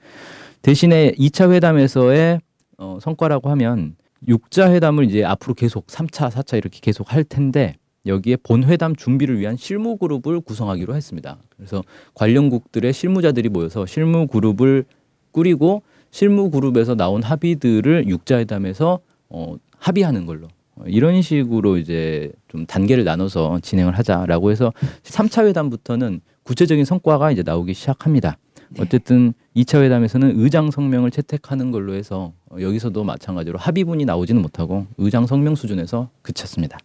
[0.61, 2.39] 대신에 2차 회담에서의
[2.77, 3.95] 어, 성과라고 하면
[4.27, 9.55] 육자 회담을 이제 앞으로 계속 3차, 4차 이렇게 계속 할 텐데 여기에 본회담 준비를 위한
[9.57, 11.37] 실무 그룹을 구성하기로 했습니다.
[11.55, 11.83] 그래서
[12.15, 14.85] 관련국들의 실무자들이 모여서 실무 그룹을
[15.31, 18.99] 꾸리고 실무 그룹에서 나온 합의들을 육자회담에서
[19.29, 24.71] 어, 합의하는 걸로 어, 이런 식으로 이제 좀 단계를 나눠서 진행을 하자라고 해서
[25.03, 28.37] 3차 회담부터는 구체적인 성과가 이제 나오기 시작합니다.
[28.79, 35.27] 어쨌든 2차 회담에서는 의장 성명을 채택하는 걸로 해서 어, 여기서도 마찬가지로 합의문이 나오지는 못하고 의장
[35.27, 36.79] 성명 수준에서 그쳤습니다.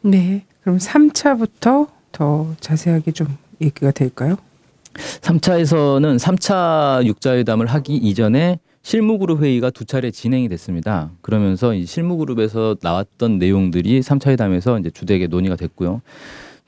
[0.00, 0.44] 네.
[0.62, 4.36] 그럼 3차부터 더 자세하게 좀 얘기가 될까요?
[4.94, 11.10] 3차에서는 3차 육자회담을 하기 이전에 실무그룹 회의가 두 차례 진행이 됐습니다.
[11.20, 16.00] 그러면서 이 실무그룹에서 나왔던 내용들이 3차 회담에서 이제 주되게 논의가 됐고요.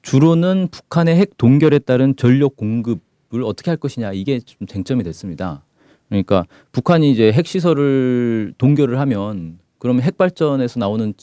[0.03, 5.65] 주로는 북한의 핵 동결에 따른 전력 공급을 어떻게 할 것이냐 이게 좀 쟁점이 됐습니다.
[6.09, 11.15] 그러니까 북한이 이제 핵 시설을 동결을 하면 그러면 핵 발전에서 나오는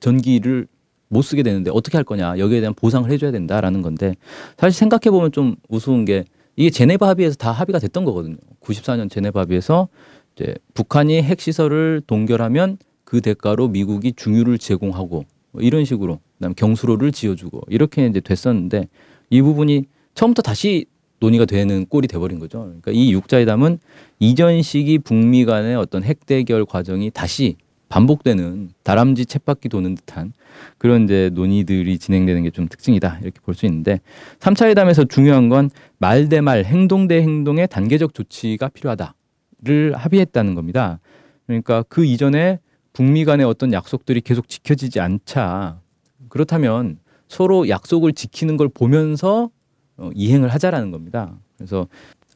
[0.00, 0.66] 전기를
[1.08, 4.14] 못 쓰게 되는데 어떻게 할 거냐 여기에 대한 보상을 해줘야 된다라는 건데
[4.56, 6.24] 사실 생각해 보면 좀 우스운 게
[6.56, 8.36] 이게 제네바 합의에서 다 합의가 됐던 거거든요.
[8.60, 9.88] 94년 제네바 합의에서
[10.36, 17.12] 이제 북한이 핵 시설을 동결하면 그 대가로 미국이 중유를 제공하고 뭐 이런 식으로 그다음 경수로를
[17.12, 18.88] 지어주고 이렇게 이제 됐었는데
[19.30, 19.84] 이 부분이
[20.14, 20.86] 처음부터 다시
[21.20, 22.60] 논의가 되는 꼴이 돼버린 거죠.
[22.60, 23.78] 그러니까 이 육자회담은
[24.20, 27.56] 이전 시기 북미 간의 어떤 핵 대결 과정이 다시
[27.90, 30.32] 반복되는 다람쥐 쳇바퀴 도는 듯한
[30.78, 34.00] 그런 이제 논의들이 진행되는 게 좀 특징이다 이렇게 볼 수 있는데
[34.38, 41.00] 3차 회담에서 중요한 건 말 대 말, 행동 대 행동의 단계적 조치가 필요하다를 합의했다는 겁니다.
[41.46, 42.60] 그러니까 그 이전에
[42.92, 45.80] 북미 간의 어떤 약속들이 계속 지켜지지 않자
[46.28, 46.98] 그렇다면
[47.28, 49.50] 서로 약속을 지키는 걸 보면서
[49.96, 51.34] 어, 이행을 하자라는 겁니다.
[51.56, 51.86] 그래서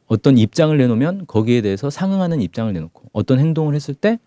[0.07, 4.19] 어떤 입장을 내놓으면 거기에 대해서 상응하는 입장을 내놓고 어떤 행동을 했을 때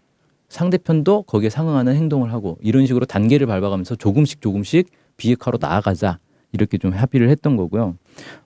[0.49, 6.19] 상대편도 거기에 상응하는 행동을 하고 이런 식으로 단계를 밟아가면서 조금씩 조금씩 비핵화로 나아가자
[6.53, 7.97] 이렇게 좀 합의를 했던 거고요.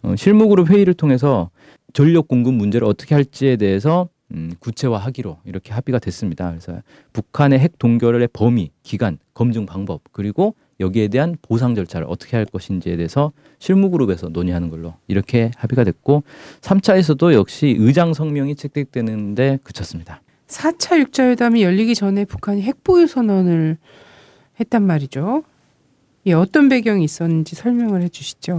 [0.02, 1.50] 어, 실무그룹 회의를 통해서
[1.92, 6.48] 전력 공급 문제를 어떻게 할지에 대해서 음, 구체화하기로 이렇게 합의가 됐습니다.
[6.50, 6.80] 그래서
[7.12, 12.96] 북한의 핵 동결의 범위, 기간, 검증 방법 그리고 여기에 대한 보상 절차를 어떻게 할 것인지에
[12.96, 16.24] 대해서 실무그룹에서 논의하는 걸로 이렇게 합의가 됐고
[16.60, 20.22] 3차에서도 역시 의장 성명이 채택되는데 그쳤습니다.
[20.48, 23.78] 4차 육자회담이 열리기 전에 북한이 핵보유 선언을
[24.60, 25.44] 했단 말이죠.
[26.26, 28.58] 예, 어떤 배경이 있었는지 설명을 해 주시죠.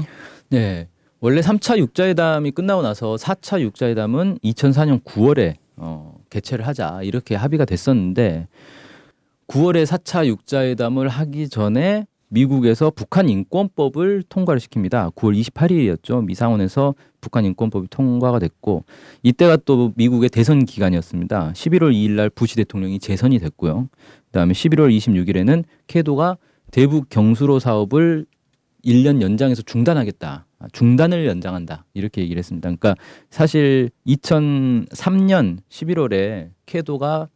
[0.49, 0.87] 네.
[1.19, 8.47] 원래 3차 육자회담이 끝나고 나서 4차 육자회담은 2004년 9월에 어, 개최를 하자 이렇게 합의가 됐었는데
[9.47, 15.13] 9월에 4차 육자회담을 하기 전에 미국에서 북한 인권법을 통과를 시킵니다.
[15.13, 16.25] 9월 28일이었죠.
[16.25, 18.85] 미상원에서 북한 인권법이 통과가 됐고
[19.21, 21.53] 이때가 또 미국의 대선 기간이었습니다.
[21.53, 23.87] 11월 2일 날 부시 대통령이 재선이 됐고요.
[24.25, 26.37] 그다음에 11월 26일에는 캐도가
[26.71, 28.25] 대북 경수로 사업을
[28.83, 30.47] 1년 연장해서 중단하겠다.
[30.71, 31.85] 중단을 연장한다.
[31.93, 32.67] 이렇게 얘기를 했습니다.
[32.67, 32.95] 그러니까
[33.29, 37.29] 사실 2003년 11월에 캐도가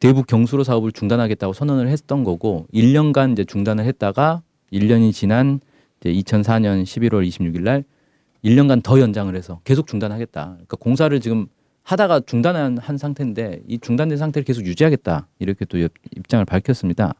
[0.00, 4.42] 대북 경수로 사업을 중단하겠다고 선언을 했던 거고 1년간 이제 중단을 했다가
[4.72, 5.60] 1년이 지난
[6.00, 7.84] 이제 2004년 11월 26일 날
[8.44, 10.44] 1년간 더 연장을 해서 계속 중단하겠다.
[10.44, 11.46] 그러니까 공사를 지금
[11.82, 15.28] 하다가 중단한 한 상태인데 이 중단된 상태를 계속 유지하겠다.
[15.38, 17.14] 이렇게 또 입장을 밝혔습니다.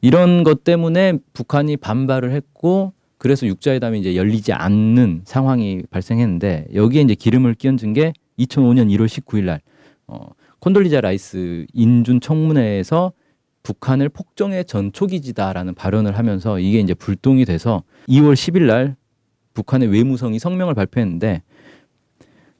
[0.00, 7.14] 이런 것 때문에 북한이 반발을 했고 그래서 육자회담이 이제 열리지 않는 상황이 발생했는데 여기에 이제
[7.14, 9.60] 기름을 끼얹은 게 2005년 1월 19일 날
[10.06, 10.28] 어,
[10.60, 13.12] 콘돌리자 라이스 인준 청문회에서
[13.64, 18.96] 북한을 폭정의 전초기지다라는 발언을 하면서 이게 이제 불똥이 돼서 2월 10일 날
[19.52, 21.42] 북한의 외무성이 성명을 발표했는데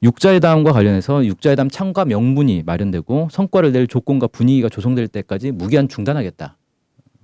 [0.03, 6.58] 육자회담과 관련해서 육자회담 참가 명분이 마련되고 성과를 낼 조건과 분위기가 조성될 때까지 무기한 중단하겠다.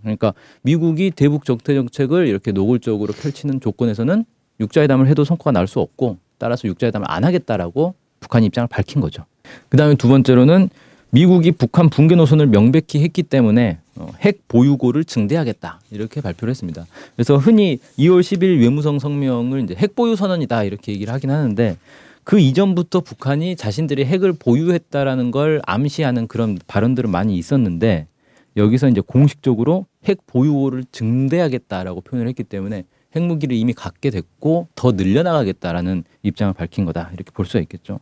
[0.05, 4.23] 그러니까 미국이 대북 적대 정책을 이렇게 노골적으로 펼치는 조건에서는
[4.59, 9.25] 육자회담을 해도 성과가 날 수 없고 따라서 육자회담을 안 하겠다라고 북한 입장을 밝힌 거죠.
[9.69, 10.69] 그다음에 두 번째로는
[11.11, 16.85] 미국이 북한 붕괴 노선을 명백히 했기 때문에 어, 핵 보유고를 증대하겠다 이렇게 발표를 했습니다.
[17.15, 21.77] 그래서 흔히 2월 10일 외무성 성명을 이제 핵 보유 선언이다 이렇게 얘기를 하긴 하는데
[22.25, 28.07] 그 이전부터 북한이 자신들이 핵을 보유했다라는 걸 암시하는 그런 발언들은 많이 있었는데
[28.55, 36.03] 여기서 이제 공식적으로 핵 보유고를 증대하겠다라고 표현을 했기 때문에 핵무기를 이미 갖게 됐고 더 늘려나가겠다라는
[36.23, 37.99] 입장을 밝힌 거다 이렇게 볼 수가 있겠죠.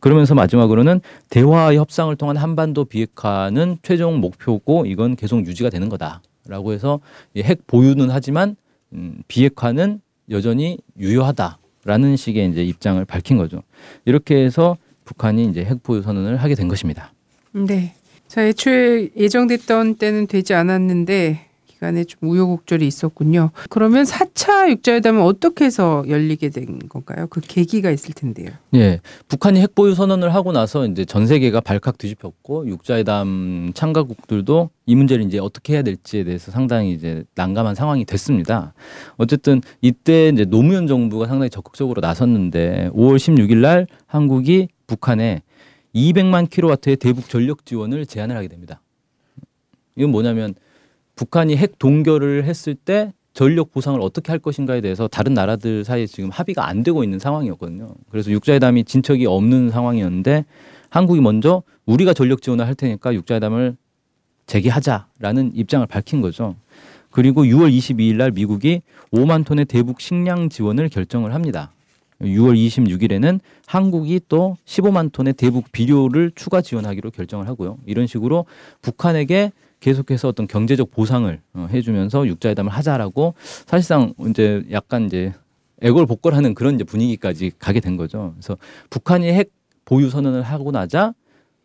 [0.00, 7.00] 그러면서 마지막으로는 대화 협상을 통한 한반도 비핵화는 최종 목표고 이건 계속 유지가 되는 거다라고 해서
[7.36, 8.56] 핵 보유는 하지만
[8.94, 13.62] 음, 비핵화는 여전히 유효하다라는 식의 이제 입장을 밝힌 거죠.
[14.06, 17.12] 이렇게 해서 북한이 이제 핵 보유 선언을 하게 된 것입니다.
[17.52, 17.94] 네.
[18.34, 23.52] 자, 애초에 예정됐던 때는 되지 않았는데 기간에 좀 우여곡절이 있었군요.
[23.70, 27.28] 그러면 4차 육자회담은 어떻게 해서 열리게 된 건가요?
[27.30, 28.48] 그 계기가 있을 텐데요.
[28.74, 28.98] 예.
[29.28, 35.38] 북한이 핵보유 선언을 하고 나서 이제 전 세계가 발칵 뒤집혔고 육자회담 참가국들도 이 문제를 이제
[35.38, 38.74] 어떻게 해야 될지에 대해서 상당히 이제 난감한 상황이 됐습니다.
[39.16, 45.42] 어쨌든 이때 이제 노무현 정부가 상당히 적극적으로 나섰는데 5월 16일 날 한국이 북한에
[45.94, 48.80] 200만 킬로와트의 대북 전력 지원을 제안을 하게 됩니다.
[49.96, 50.54] 이건 뭐냐면
[51.14, 56.30] 북한이 핵 동결을 했을 때 전력 보상을 어떻게 할 것인가에 대해서 다른 나라들 사이에 지금
[56.30, 57.94] 합의가 안 되고 있는 상황이었거든요.
[58.10, 60.44] 그래서 육자회담이 진척이 없는 상황이었는데
[60.88, 63.76] 한국이 먼저 우리가 전력 지원을 할 테니까 육자회담을
[64.46, 66.54] 재개하자라는 입장을 밝힌 거죠.
[67.10, 71.72] 그리고 6월 22일 날 미국이 5만 톤의 대북 식량 지원을 결정을 합니다.
[72.20, 77.78] 6월 26일에는 한국이 또 15만 톤의 대북 비료를 추가 지원하기로 결정을 하고요.
[77.86, 78.46] 이런 식으로
[78.82, 83.34] 북한에게 계속해서 어떤 경제적 보상을 어, 해주면서 육자회담을 하자라고
[83.66, 85.34] 사실상 이제 약간 이제
[85.82, 88.32] 애걸복걸하는 그런 이제 분위기까지 가게 된 거죠.
[88.34, 88.56] 그래서
[88.88, 89.52] 북한이 핵
[89.84, 91.12] 보유 선언을 하고 나자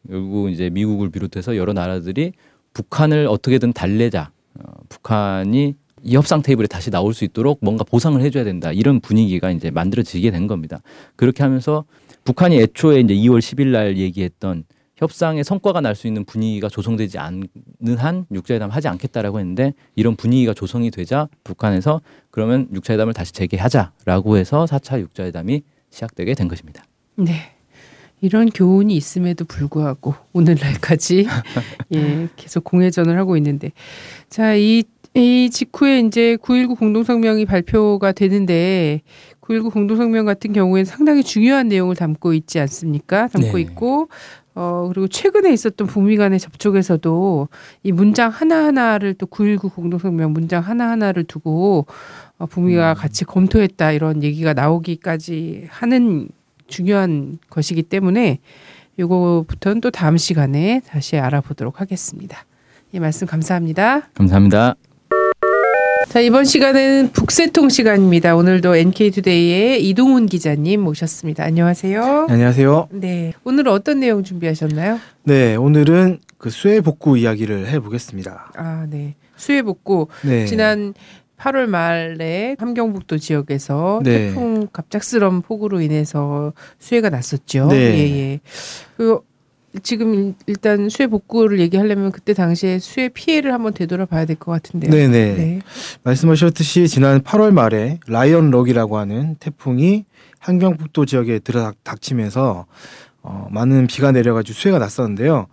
[0.08, 2.34] 결국 이제 미국을 비롯해서 여러 나라들이
[2.74, 8.44] 북한을 어떻게든 달래자, 어, 북한이 이 협상 테이블에 다시 나올 수 있도록 뭔가 보상을 해줘야
[8.44, 10.82] 된다 이런 분위기가 이제 만들어지게 된 겁니다.
[11.16, 11.86] 그렇게 하면서
[12.24, 14.64] 북한이 애초에 이제 2월 10일 날 얘기했던
[14.98, 17.48] 협상의 성과가 날 수 있는 분위기가 조성되지 않는
[17.98, 24.66] 한 육자회담 하지 않겠다라고 했는데 이런 분위기가 조성이 되자 북한에서 그러면 육자회담을 다시 재개하자라고 해서
[24.66, 26.84] 4차 육자회담이 시작되게 된 것입니다.
[27.16, 27.54] 네.
[28.22, 31.26] 이런 교훈이 있음에도 불구하고 오늘날까지
[31.96, 33.72] 예, 계속 공회전을 하고 있는데
[34.30, 39.02] 자, 이, 이 직후에 이제 9.19 공동성명이 발표가 되는데
[39.42, 43.28] 9.19 공동성명 같은 경우에는 상당히 중요한 내용을 담고 있지 않습니까?
[43.28, 43.62] 담고 네.
[43.62, 44.10] 있고
[44.56, 47.48] 어, 그리고 최근에 있었던 북미 간의 접촉에서도
[47.84, 51.88] 이 문장 하나하나를 또 9.19 공동성명 문장 하나하나를 두고
[52.38, 52.96] 어, 북미가 음.
[52.96, 56.30] 같이 검토했다 이런 얘기가 나오기까지 하는
[56.68, 58.40] 중요한 것이기 때문에
[59.00, 62.46] 요거부터는 또 다음 시간에 다시 알아보도록 하겠습니다.
[62.92, 64.10] 이 말씀 감사합니다.
[64.14, 64.76] 감사합니다.
[66.10, 68.36] 자, 이번 시간은 북새통 시간입니다.
[68.36, 71.44] 오늘도 NK투데이의 이동훈 기자님 모셨습니다.
[71.44, 72.26] 안녕하세요.
[72.28, 72.88] 안녕하세요.
[72.94, 73.34] 네.
[73.44, 75.00] 오늘 어떤 내용 준비하셨나요?
[75.26, 78.54] 네, 오늘은 그 수해 복구 이야기를 해 보겠습니다.
[78.56, 79.14] 아, 네.
[79.36, 80.08] 수해 복구.
[80.26, 80.48] 네.
[80.48, 80.96] 지난
[81.38, 84.30] 8월 말에 함경북도 지역에서 네.
[84.30, 87.68] 태풍 갑작스러운 폭우로 인해서 수해가 났었죠.
[87.68, 87.76] 네.
[87.76, 88.40] 예, 예.
[88.98, 89.20] 그
[89.84, 94.90] 지금 일단 수해 복구를 얘기하려면 그때 당시에 수해 피해를 한번 되돌아봐야 될 것 같은데요.
[94.92, 95.36] 네네.
[95.36, 95.62] 네.
[96.04, 100.06] 말씀하셨듯이 지난 8월 말에 라이언 럭이라고 하는 태풍이
[100.40, 102.66] 한경북도 지역에 들어닥치면서
[103.22, 105.48] 어, 많은 비가 내려가지고 수해가 났었는데요.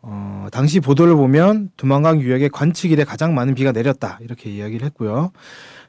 [0.00, 5.32] 어, 당시 보도를 보면 두만강 유역에 관측 이래 가장 많은 비가 내렸다 이렇게 이야기를 했고요.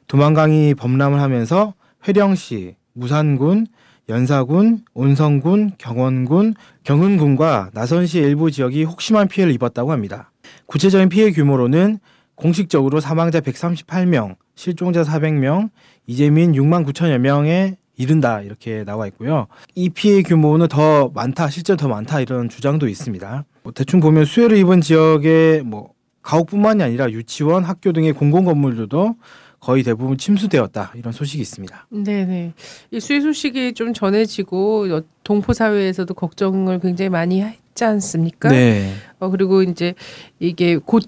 [0.08, 1.74] 두만강이 범람을 하면서
[2.06, 3.68] 회령시, 무산군,
[4.10, 10.32] 연사군, 온성군, 경원군, 경흥군과 나선시 일부 지역이 혹심한 피해를 입었다고 합니다.
[10.66, 12.00] 구체적인 피해 규모로는
[12.34, 15.70] 공식적으로 사망자 138명, 실종자 400명,
[16.06, 19.46] 이재민 6만 9천여 명에 이른다 이렇게 나와 있고요.
[19.76, 23.44] 이 피해 규모는 더 많다, 실제 더 많다 이런 주장도 있습니다.
[23.62, 25.92] 뭐 대충 보면 수해를 입은 지역의 뭐
[26.22, 29.14] 가옥뿐만이 아니라 유치원, 학교 등의 공공 건물들도
[29.60, 31.86] 거의 대부분 침수되었다 이런 소식이 있습니다.
[31.90, 32.54] 네네.
[32.90, 38.48] 이 수해 소식이 좀 전해지고 어, 동포 사회에서도 걱정을 굉장히 많이 했지 않습니까?
[38.48, 39.94] 네, 어, 그리고 이제
[40.38, 41.04] 이게 곧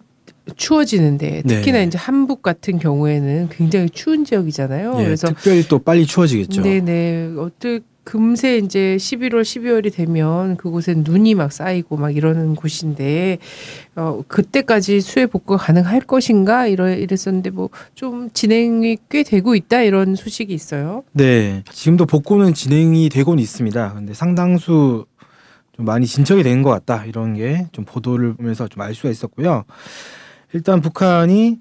[0.57, 1.55] 추워지는데 네.
[1.55, 4.97] 특히나 이제 한북 같은 경우에는 굉장히 추운 지역이잖아요.
[4.99, 6.62] 예, 그래서 특별히 또 빨리 추워지겠죠.
[6.62, 13.38] 네네 어떻게 금세 이제 11월 12월이 되면 그곳엔 눈이 막 쌓이고 막 이러는 곳인데
[13.95, 20.15] 어 그때까지 수해 복구가 가능할 것인가 이러 이랬었는데 뭐 좀 진행이 꽤 되고 있다 이런
[20.17, 21.05] 소식이 있어요.
[21.12, 23.93] 네, 지금도 복구는 진행이 되고는 있습니다.
[23.95, 25.07] 근데 상당수
[25.73, 29.65] 좀 많이 진척이 된 것 같다 이런 게 좀 보도를 보면서 좀 알 수가 있었고요.
[30.55, 31.59] 일단 북한이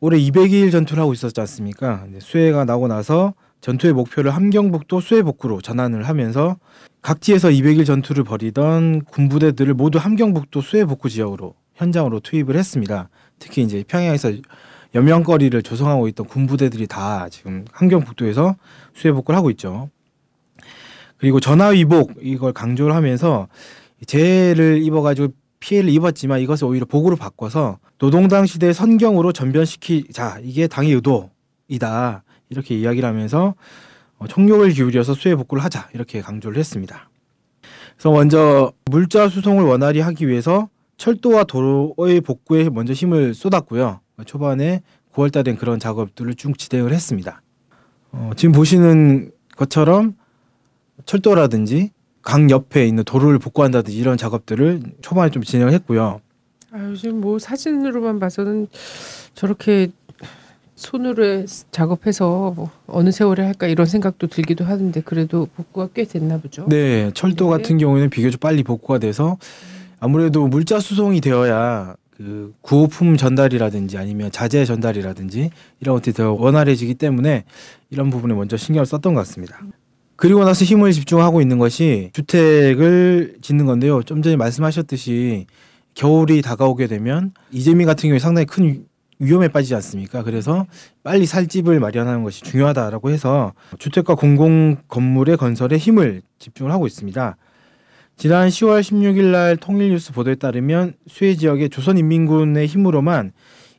[0.00, 2.04] 올해 200일 전투를 하고 있었지 않습니까?
[2.20, 3.34] 수해가 나고 나서
[3.66, 6.56] 전투의 목표를 함경북도 수해 복구로 전환을 하면서
[7.02, 13.08] 각지에서 200일 전투를 벌이던 군부대들을 모두 함경북도 수해 복구 지역으로 현장으로 투입을 했습니다.
[13.40, 14.34] 특히 이제 평양에서
[14.94, 18.54] 연명거리를 조성하고 있던 군부대들이 다 지금 함경북도에서
[18.94, 19.90] 수해 복구를 하고 있죠.
[21.16, 23.48] 그리고 전화위복 이걸 강조를 하면서
[24.06, 32.22] 재해를 입어가지고 피해를 입었지만 이것을 오히려 복으로 바꿔서 노동당 시대 선경으로 전변시키자 이게 당의 의도이다
[32.48, 33.54] 이렇게 이야기를 하면서
[34.18, 37.10] 어, 총력을 기울여서 수해 복구를 하자 이렇게 강조를 했습니다.
[37.94, 44.00] 그래서 먼저 물자 수송을 원활히 하기 위해서 철도와 도로의 복구에 먼저 힘을 쏟았고요.
[44.24, 44.82] 초반에
[45.12, 47.42] 9월달 된 그런 작업들을 쭉 진행을 했습니다.
[48.12, 50.14] 어, 지금 보시는 것처럼
[51.04, 51.90] 철도라든지
[52.22, 56.20] 강 옆에 있는 도로를 복구한다든지 이런 작업들을 초반에 좀 진행을 했고요.
[56.72, 58.66] 아, 요즘 뭐 사진으로만 봐서는
[59.34, 59.88] 저렇게
[60.76, 66.38] 손으로 해- 작업해서 뭐 어느 세월에 할까 이런 생각도 들기도 하는데 그래도 복구가 꽤 됐나
[66.38, 66.66] 보죠.
[66.68, 67.50] 네, 철도 네.
[67.62, 69.38] 같은 경우에는 비교적 빨리 복구가 돼서
[69.98, 77.44] 아무래도 물자 수송이 되어야 그 구호품 전달이라든지 아니면 자재 전달이라든지 이런 것들이 더 원활해지기 때문에
[77.90, 79.58] 이런 부분에 먼저 신경을 썼던 것 같습니다.
[80.16, 84.02] 그리고 나서 힘을 집중하고 있는 것이 주택을 짓는 건데요.
[84.02, 85.46] 좀 전에 말씀하셨듯이
[85.94, 88.86] 겨울이 다가오게 되면 이재민 같은 경우에 상당히 큰
[89.18, 90.22] 위- 위험에 빠지지 않습니까?
[90.22, 90.66] 그래서
[91.02, 97.36] 빨리 살 집을 마련하는 것이 중요하다라고 해서 주택과 공공 건물의 건설에 힘을 집중을 하고 있습니다.
[98.16, 103.32] 지난 10월 16일 날 통일뉴스 보도에 따르면 수해 지역의 조선인민군의 힘으로만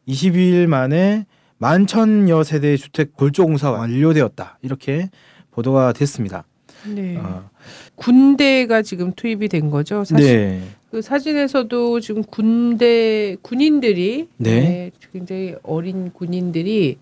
[0.08, 1.26] 22일 만에
[1.58, 4.60] 만 천여 세대의 주택 골조 공사가 완료되었다.
[4.62, 5.10] 이렇게
[5.52, 6.44] 보도가 됐습니다.
[6.86, 7.18] 네.
[7.20, 7.50] 아,
[7.96, 10.04] 군대가 지금 투입이 된 거죠.
[10.04, 10.62] 사실 네.
[10.92, 14.62] 그 사진에서도 지금 군대 군인들이 네.
[14.62, 16.98] 네, 굉장히 어린 군인들이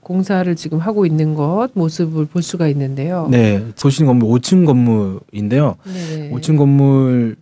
[0.00, 3.28] 공사를 지금 하고 있는 것 모습을 볼 수가 있는데요.
[3.30, 3.64] 네.
[3.80, 5.76] 보시는 건물 5층 건물인데요.
[5.84, 6.30] 네네.
[6.30, 7.36] 5층 건물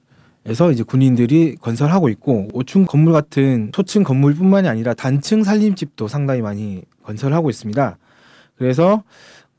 [0.47, 6.81] 에서 이제 군인들이 건설하고 있고 5층 건물 같은 소층 건물뿐만이 아니라 단층 살림집도 상당히 많이
[7.05, 7.99] 건설하고 있습니다.
[8.57, 9.03] 그래서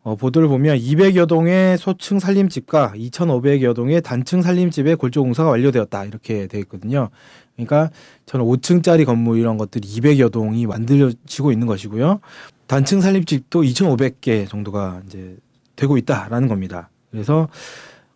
[0.04, 6.47] 어, 보도를 보면 200여 동의 소층 살림집과 2,500여 동의 단층 살림집의 골조 공사가 완료되었다 이렇게
[6.47, 7.10] 되어 있거든요.
[7.56, 7.91] 그러니까
[8.26, 12.20] 저는 5층짜리 건물 이런 것들이 200여 동이 만들어지고 있는 것이고요.
[12.66, 15.38] 단층 살림집도 2,500개 정도가 이제
[15.76, 16.89] 되고 있다라는 겁니다.
[17.12, 17.47] 그래서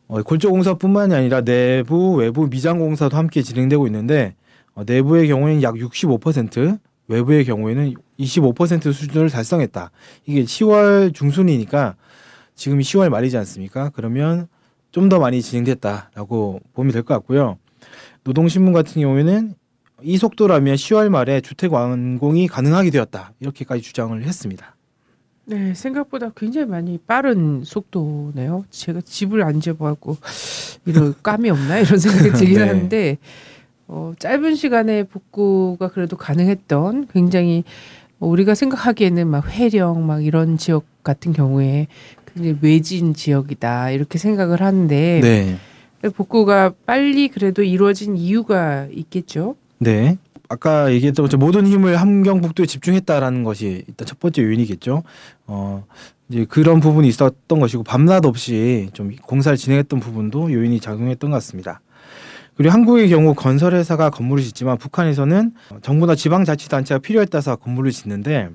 [0.07, 4.33] 어, 골조 공사뿐만이 아니라 내부 외부 미장 공사도 함께 진행되고 있는데
[4.73, 9.91] 어, 내부의 경우에는 약 65%, 외부의 경우에는 25% 수준을 달성했다.
[10.25, 11.95] 이게 10월 중순이니까
[12.55, 13.89] 지금이 10월 말이지 않습니까?
[13.95, 14.47] 그러면
[14.91, 17.57] 좀 더 많이 진행됐다라고 보면 될 것 같고요.
[18.23, 19.53] 노동신문 같은 경우에는
[20.03, 23.33] 이 속도라면 10월 말에 주택 완공이 가능하게 되었다.
[23.39, 24.75] 이렇게까지 주장을 했습니다.
[25.47, 28.65] 네, 생각보다 굉장히 많이 빠른 속도네요.
[28.71, 30.17] 제가 집을 안 지어봐갖고
[30.85, 32.67] 이런 감이 없나 이런 생각이 들긴 네.
[32.67, 33.17] 하는데
[33.87, 37.63] 어, 짧은 시간에 복구가 그래도 가능했던 굉장히
[38.19, 41.87] 우리가 생각하기에는 막 회령 막 이런 지역 같은 경우에
[42.25, 45.57] 굉장히 외진 지역이다 이렇게 생각을 하는데 네.
[46.09, 49.55] 복구가 빨리 그래도 이루어진 이유가 있겠죠.
[49.77, 50.17] 네.
[50.47, 55.03] 아까 얘기했던 것처럼 모든 힘을 함경북도에 집중했다라는 것이 일단 첫 번째 요인이겠죠.
[55.47, 55.83] 어,
[56.29, 61.81] 이제 그런 부분이 있었던 것이고 밤낮 없이 좀 공사를 진행했던 부분도 요인이 작용했던 것 같습니다.
[62.55, 68.49] 그리고 한국의 경우 건설회사가 건물을 짓지만 북한에서는 정부나 지방자치단체가 필요에 따라서 건물을 짓는데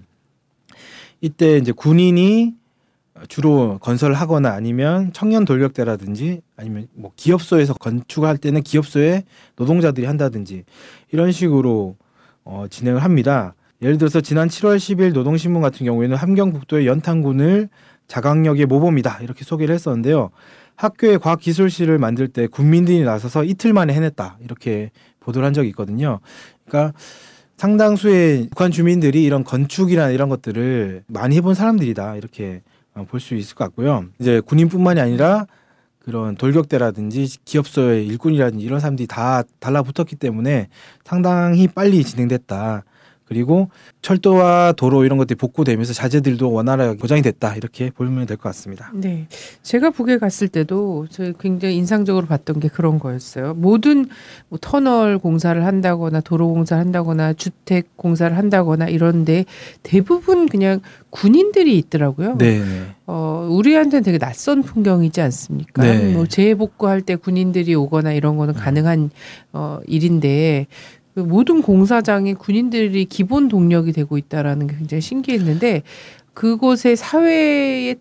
[1.21, 2.55] 이때 이제 군인이
[3.29, 9.25] 주로 건설을 하거나 아니면 청년 돌격대라든지 아니면 뭐 기업소에서 건축할 때는 기업소에
[9.57, 10.65] 노동자들이 한다든지
[11.13, 11.97] 이런 식으로
[12.45, 13.55] 어, 진행을 합니다.
[13.83, 17.69] 예를 들어서 지난 7월 10일 노동신문 같은 경우에는 함경북도의 연탄군을
[18.09, 20.31] 자강역의 모범이다 이렇게 소개를 했었는데요.
[20.81, 26.21] 학교에 과학기술실을 만들 때 군민들이 나서서 이틀 만에 해냈다 이렇게 보도를 한 적이 있거든요.
[26.67, 26.97] 그러니까
[27.59, 32.63] 상당수의 북한 주민들이 이런 건축이나 이런 것들을 많이 해본 사람들이다 이렇게
[32.95, 34.07] 어, 볼수 있을 것 같고요.
[34.19, 35.47] 이제 군인뿐만이 아니라
[35.99, 40.69] 그런 돌격대라든지 기업소의 일꾼이라든지 이런 사람들이 다 달라붙었기 때문에
[41.05, 42.85] 상당히 빨리 진행됐다.
[43.31, 43.71] 그리고
[44.03, 48.91] 철도와 도로 이런 것들이 복구되면서 자재들도 원활하게 보장이 됐다 이렇게 보면 될 것 같습니다.
[48.93, 49.29] 네.
[49.63, 53.55] 제가 북에 갔을 때도 저 굉장히 인상적으로 봤던 게 그런 거였어요.
[53.55, 54.09] 모든
[54.49, 59.45] 뭐 터널 공사를 한다거나 도로 공사를 한다거나 주택 공사를 한다거나 이런데
[59.85, 62.37] 대부분 그냥 군인들이 있더라고요.
[62.37, 62.83] 네, 네.
[63.07, 65.83] 어, 우리한테는 되게 낯선 풍경이지 않습니까?
[65.83, 66.13] 네.
[66.13, 69.11] 뭐 재복구할 때 군인들이 오거나 이런 거는 가능한
[69.53, 75.83] 어, 일인데 그 모든 공사장에 군인들이 기본 동력이 되고 있다라는 게 굉장히 신기했는데
[76.35, 77.97] 그곳의 사회의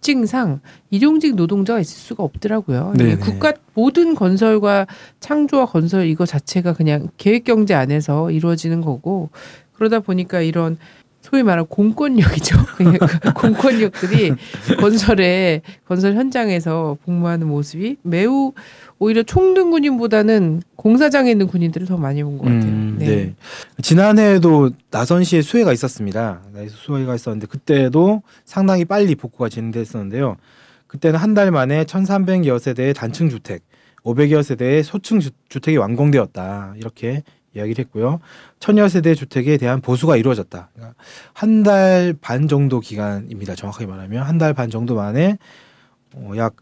[0.00, 0.60] 특징상
[0.90, 2.94] 일용직 노동자가 있을 수가 없더라고요.
[2.96, 3.12] 네네.
[3.12, 4.86] 이게 국가 모든 건설과
[5.20, 9.30] 창조와 건설 이거 자체가 그냥 계획 경제 안에서 이루어지는 거고
[9.72, 10.78] 그러다 보니까 이런
[11.20, 12.56] 소위 말하는 공권력이죠.
[13.36, 14.32] 공권력들이
[14.78, 18.52] 건설에 건설 현장에서 복무하는 모습이 매우
[19.02, 22.62] 오히려 총등 군인보다는 공사장에 있는 군인들을 더 많이 본 것 같아요.
[22.64, 23.34] 음, 네.
[23.82, 26.42] 지난해에도 나선시에 수해가 있었습니다.
[26.68, 30.36] 수해가 있었는데 그때도 상당히 빨리 복구가 진행됐었는데요.
[30.86, 33.62] 그때는 한 달 만에 1,300여 세대의 단층 주택,
[34.04, 36.74] 500여 세대의 소층 주, 주택이 완공되었다.
[36.76, 37.22] 이렇게
[37.56, 38.20] 이야기를 했고요.
[38.58, 40.68] 천여 세대 주택에 대한 보수가 이루어졌다.
[40.74, 40.94] 그러니까
[41.32, 43.54] 한 달 반 정도 기간입니다.
[43.54, 45.38] 정확하게 말하면 한 달 반 정도 만에
[46.14, 46.56] 어, 약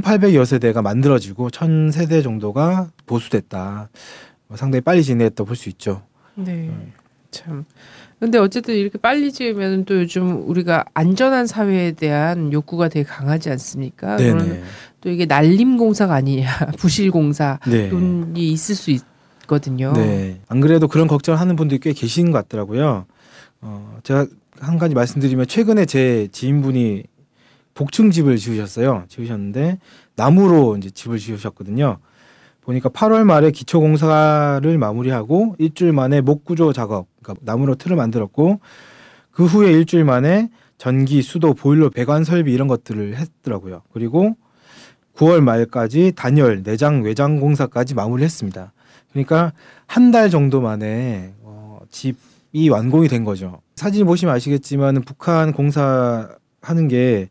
[0.00, 3.88] 1,800여 세대가 만들어지고 1,000세대 정도가 보수됐다.
[4.48, 6.02] 어, 상당히 빨리 진행했다 볼 수 있죠.
[6.34, 6.70] 네.
[7.30, 7.64] 참.
[8.18, 14.16] 근데 어쨌든 이렇게 빨리 지으면 또 요즘 우리가 안전한 사회에 대한 욕구가 되게 강하지 않습니까?
[14.16, 14.62] 네네.
[15.00, 16.46] 또 이게 날림 공사가 아니냐,
[16.78, 17.88] 부실 공사 네.
[17.88, 19.92] 돈이 있을 수 있거든요.
[19.94, 20.40] 네.
[20.48, 23.06] 안 그래도 그런 걱정을 하는 분들이 꽤 계신 것 같더라고요.
[23.62, 24.26] 어, 제가
[24.58, 27.04] 한 가지 말씀드리면 최근에 제 지인분이
[27.80, 29.04] 복층 집을 지으셨어요.
[29.08, 29.78] 지으셨는데
[30.14, 31.96] 나무로 이제 집을 지으셨거든요.
[32.60, 38.60] 보니까 8월 말에 기초 공사를 마무리하고 일주일 만에 목 구조 작업, 그러니까 나무로 틀을 만들었고
[39.30, 43.80] 그 후에 일주일 만에 전기, 수도, 보일러, 배관 설비 이런 것들을 했더라고요.
[43.94, 44.36] 그리고
[45.16, 48.74] 9월 말까지 단열, 내장, 외장 공사까지 마무리했습니다.
[49.10, 49.54] 그러니까
[49.86, 53.62] 한 달 정도 만에 어, 집이 완공이 된 거죠.
[53.74, 57.30] 사진 보시면 아시겠지만 북한 공사하는 게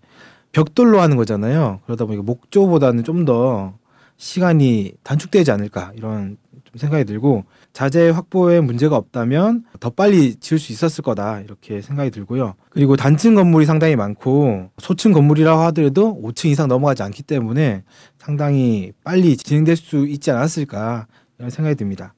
[0.52, 1.82] 벽돌로 하는 거잖아요.
[1.86, 3.74] 그러다 보니까 목조보다는 좀 더
[4.20, 10.72] 시간이 단축되지 않을까 이런 좀 생각이 들고 자재 확보에 문제가 없다면 더 빨리 지을 수
[10.74, 12.56] 있었을 거다 이렇게 생각이 들고요.
[12.70, 17.84] 그리고 단층 건물이 상당히 많고 소층 건물이라고 하더라도 5층 이상 넘어가지 않기 때문에
[18.18, 21.08] 상당히 빨리 진행될 수 있지 않았을까
[21.40, 22.14] 이런 생각이 듭니다.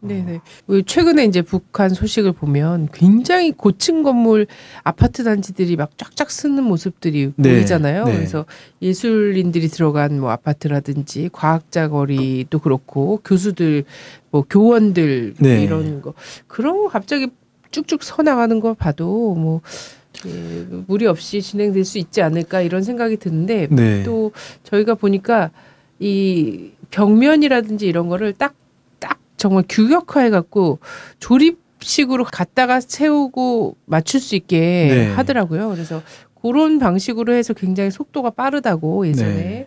[0.00, 0.40] 네네.
[0.66, 4.46] 그 최근에 이제 북한 소식을 보면 굉장히 고층 건물
[4.82, 8.04] 아파트 단지들이 막 쫙쫙 쓰는 모습들이 네, 보이잖아요.
[8.04, 8.16] 네.
[8.16, 8.46] 그래서
[8.80, 13.84] 예술인들이 들어간 뭐 아파트라든지 과학자 거리도 그렇고 교수들
[14.30, 15.62] 뭐 교원들 뭐 네.
[15.62, 16.14] 이런 거
[16.46, 17.28] 그런 거 갑자기
[17.70, 19.60] 쭉쭉 서 나가는 거 봐도 뭐
[20.26, 24.02] 예, 무리 없이 진행될 수 있지 않을까 이런 생각이 드는데 네.
[24.02, 24.32] 또
[24.64, 25.50] 저희가 보니까
[25.98, 28.59] 이 벽면이라든지 이런 거를 딱딱
[29.40, 30.80] 정말 규격화해 갖고
[31.18, 35.06] 조립식으로 갖다가 세우고 맞출 수 있게 네.
[35.14, 35.70] 하더라고요.
[35.70, 36.02] 그래서
[36.42, 39.66] 그런 방식으로 해서 굉장히 속도가 빠르다고 예전에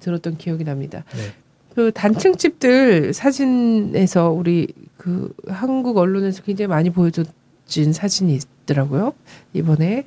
[0.00, 1.04] 들었던 기억이 납니다.
[1.12, 1.32] 네.
[1.76, 9.12] 그 단층 집들 사진에서 우리 그 한국 언론에서 굉장히 많이 보여줬진 사진이 있더라고요.
[9.52, 10.06] 이번에.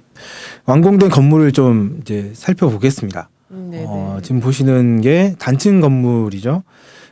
[0.65, 3.29] 완공된 건물을 좀 이제 살펴보겠습니다.
[3.47, 3.85] 네네.
[3.87, 6.63] 어, 지금 보시는 게 단층 건물이죠.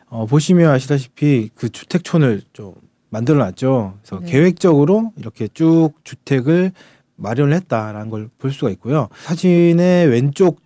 [0.10, 2.74] 어, 보시면 아시다시피 그 주택촌을 좀
[3.10, 3.98] 만들어 놨죠.
[4.02, 4.32] 그래서 네.
[4.32, 6.72] 계획적으로 이렇게 쭉 주택을
[7.16, 9.08] 마련을 했다라는 걸 볼 수가 있고요.
[9.24, 10.60] 사진의 왼쪽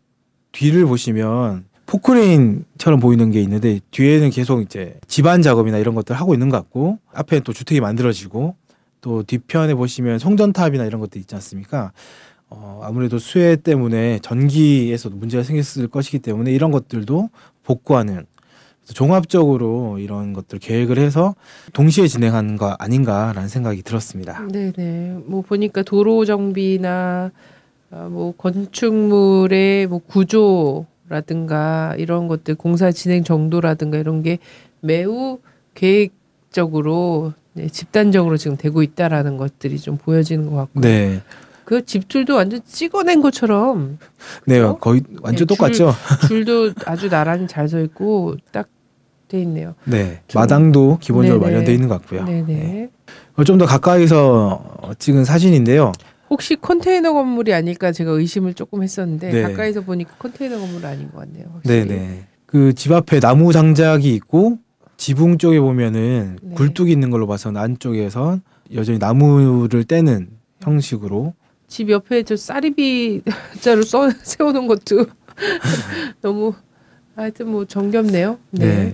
[0.52, 6.50] 뒤를 보시면 포크레인처럼 보이는 게 있는데 뒤에는 계속 이제 집안 작업이나 이런 것들 하고 있는
[6.50, 8.56] 것 같고 앞에 또 주택이 만들어지고
[9.02, 11.92] 또 뒤편에 보시면 송전탑이나 이런 것들 있지 않습니까?
[12.50, 17.30] 어, 아무래도 수해 때문에 전기에서도 문제가 생겼을 것이기 때문에 이런 것들도
[17.64, 18.26] 복구하는
[18.94, 21.36] 종합적으로 이런 것들 계획을 해서
[21.74, 24.46] 동시에 진행하는 거 아닌가라는 생각이 들었습니다.
[24.52, 25.20] 네네.
[25.26, 27.32] 뭐 보니까 도로 정비나
[27.92, 34.38] 아, 뭐 건축물의 뭐 구조라든가 이런 것들 공사 진행 정도라든가 이런 게
[34.82, 35.40] 매우
[35.76, 41.22] 계획적으로 네, 집단적으로 지금 되고 있다라는 것들이 좀 보여지는 것 같고 네,
[41.66, 43.98] 그 집들도 완전 찍어낸 것처럼
[44.46, 44.78] 네, 그죠?
[44.78, 45.94] 거의 완전 네, 똑같죠.
[46.28, 48.68] 줄 도 아주 나란히 잘 서 있고 딱
[49.30, 49.76] 돼 있네요.
[49.86, 51.52] 네, 좀- 마당도 기본적으로 네네.
[51.52, 52.26] 마련되어 있는 것 같고요.
[52.26, 52.44] 네네.
[52.46, 52.90] 네.
[53.46, 55.94] 좀 더 가까이서 찍은 사진인데요.
[56.30, 59.42] 혹시 컨테이너 건물이 아닐까 제가 의심을 조금 했었는데 네.
[59.44, 61.46] 가까이서 보니까 컨테이너 건물 아닌 것 같네요.
[61.54, 61.86] 확실히.
[61.88, 62.24] 네네.
[62.46, 64.58] 그 집 앞에 나무 장작이 있고
[64.98, 66.56] 지붕 쪽에 보면은 네.
[66.56, 68.42] 굴뚝이 있는 걸로 봐서 안쪽에선
[68.74, 70.30] 여전히 나무를 떼는
[70.62, 71.34] 형식으로
[71.68, 73.22] 집 옆에 저 쌀이비
[73.62, 75.06] 자로 써 세우는 것도
[76.22, 76.54] 너무
[77.20, 78.38] 하여튼 뭐 정겹네요.
[78.52, 78.66] 네.
[78.66, 78.94] 네.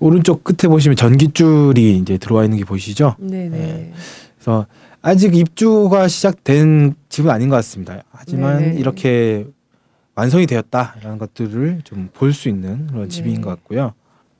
[0.00, 3.16] 오른쪽 끝에 보시면 전기줄이 이제 들어와 있는 게 보이시죠?
[3.18, 3.92] 네, 네.
[4.38, 4.66] 그래서
[5.02, 8.02] 아직 입주가 시작된 집은 아닌 것 같습니다.
[8.10, 8.78] 하지만 네네.
[8.80, 9.46] 이렇게
[10.14, 13.08] 완성이 되었다라는 것들을 좀 볼 수 있는 그런 네.
[13.08, 13.92] 집인 것 같고요.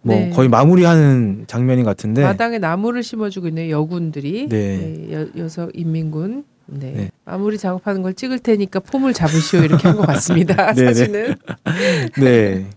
[0.02, 0.30] 뭐 네.
[0.30, 4.76] 거의 마무리하는 장면인 것 같은데 마당에 나무를 심어주고 있는 여군들이 네.
[5.08, 6.92] 네, 여, 여성 인민군 네.
[6.96, 7.10] 네.
[7.24, 10.72] 마무리 작업하는 걸 찍을 테니까 폼을 잡으시오 이렇게 한 것 같습니다.
[10.74, 11.34] 사진은.
[12.18, 12.66] 네.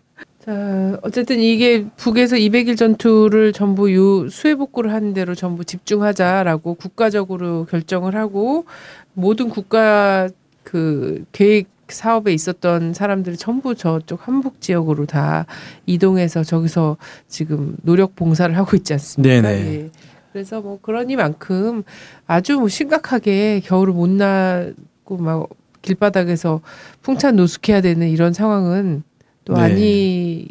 [0.49, 7.65] 자, 어쨌든 이게 북에서 200일 전투를 전부 유 수해 복구를 하는 대로 전부 집중하자라고 국가적으로
[7.65, 8.65] 결정을 하고
[9.13, 10.27] 모든 국가
[10.63, 15.45] 그 계획 사업에 있었던 사람들이 전부 저쪽 한북 지역으로 다
[15.85, 16.97] 이동해서 저기서
[17.27, 19.41] 지금 노력 봉사를 하고 있지 않습니까?
[19.41, 19.75] 네네.
[19.75, 19.89] 예.
[20.33, 21.83] 그래서 뭐 그러니만큼
[22.25, 25.47] 아주 뭐 심각하게 겨울을 못 나고 막
[25.83, 26.61] 길바닥에서
[27.03, 29.03] 풍찬 노숙해야 되는 이런 상황은
[29.49, 30.45] 또 네.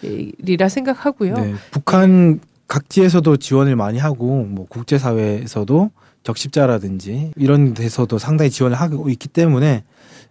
[0.00, 1.34] 아니리라 생각하고요.
[1.34, 1.54] 네.
[1.70, 5.90] 북한 각지에서도 지원을 많이 하고 뭐 국제사회에서도
[6.22, 9.84] 적십자라든지 이런 데서도 상당히 지원을 하고 있기 때문에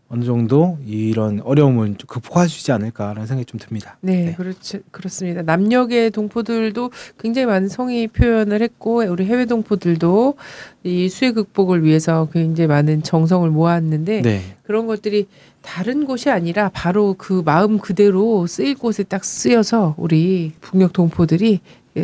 [0.10, 3.98] 어느 정도 이런 어려움을 좀 극복할 수 있지 않을까라는 생각이 좀 듭니다.
[4.00, 4.34] 네, 네.
[4.36, 5.42] 그렇지 그렇습니다.
[5.42, 10.36] 남녘의 동포들도 굉장히 많은 성의 표현을 했고 우리 해외 동포들도
[10.84, 14.42] 이 수해 극복을 위해서 굉장히 많은 정성을 모았는데 네.
[14.64, 15.28] 그런 것들이
[15.62, 21.60] 다른 곳이 아니라 바로 그 마음 그대로 쓰일 곳에 딱 쓰여서 우리 북녘 동포들이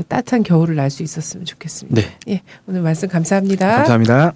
[0.10, 2.02] 따뜻한 겨울을 날 수 있었으면 좋겠습니다.
[2.02, 2.18] 네.
[2.28, 3.78] 예, 오늘 말씀 감사합니다.
[3.78, 4.34] 감사합니다.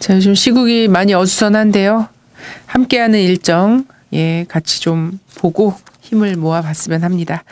[0.00, 2.08] 자, 요즘 시국이 많이 어수선한데요.
[2.66, 7.44] 함께하는 일정, 예, 같이 좀 보고 힘을 모아봤으면 합니다.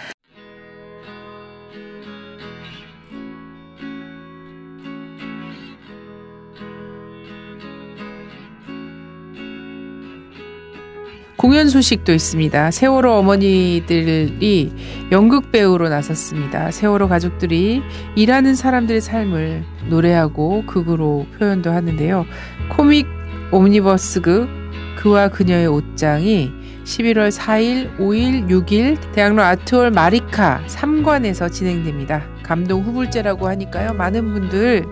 [11.37, 12.71] 공연 소식도 있습니다.
[12.71, 14.73] 세월호 어머니들이
[15.13, 16.71] 연극 배우로 나섰습니다.
[16.71, 17.83] 세월호 가족들이
[18.17, 22.25] 일하는 사람들의 삶을 노래하고 극으로 표현도 하는데요.
[22.71, 23.07] 코믹
[23.53, 24.64] 옴니버스극
[24.97, 26.53] 그와 그녀의 옷장이
[26.85, 32.23] 11월 4일, 5일, 6일 대학로 아트홀 마리카 3관에서 진행됩니다.
[32.43, 33.95] 감동 후불제라고 하니까요.
[33.95, 34.85] 많은 분들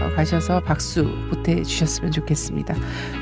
[0.00, 2.74] 어, 가셔서 박수 보태 주셨으면 좋겠습니다.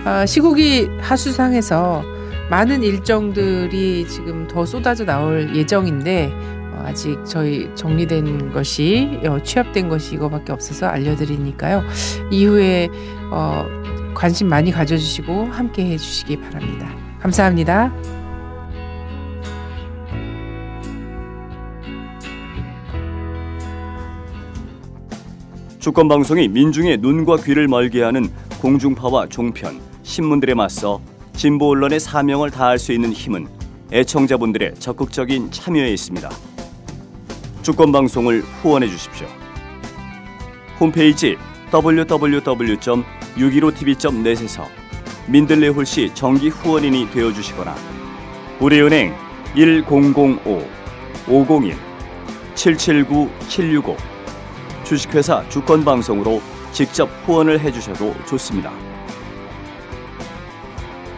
[0.07, 2.03] 어, 시국이 하수상해서
[2.51, 10.15] 많은 일정들이 지금 더 쏟아져 나올 예정인데 어, 아직 저희 정리된 것이 어, 취합된 것이
[10.15, 11.83] 이거밖에 없어서 알려드리니까요.
[12.31, 12.89] 이후에
[13.31, 13.67] 어,
[14.19, 16.93] 관심 많이 가져주시고 함께 해주시기 바랍니다.
[17.21, 17.93] 감사합니다.
[25.79, 28.29] 주권 방송이 민중의 눈과 귀를 멀게 하는
[28.61, 31.01] 공중파와 종편, 신문들에 맞서
[31.35, 33.47] 진보 언론의 사명을 다할 수 있는 힘은
[33.93, 36.29] 애청자분들의 적극적인 참여에 있습니다.
[37.63, 39.29] 주권 방송을 후원해 주십시오.
[40.81, 41.37] 홈페이지
[41.71, 44.67] www.615tv.net에서
[45.27, 47.75] 민들레 홀씨 정기 후원인이 되어 주시거나
[48.61, 49.15] 우리은행
[49.55, 50.67] 1005
[51.29, 51.77] 501
[52.55, 53.97] 779 765
[54.85, 56.41] 주식회사 주권 방송으로
[56.73, 58.73] 직접 후원을 해 주셔도 좋습니다.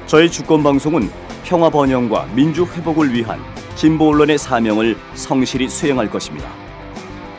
[0.06, 1.08] 저희 주권 방송은
[1.44, 3.40] 평화 번영과 민주 회복을 위한
[3.76, 6.50] 진보 언론의 사명을 성실히 수행할 것입니다.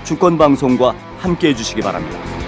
[0.06, 2.41] 주권 방송과 함께 해 주시기 바랍니다.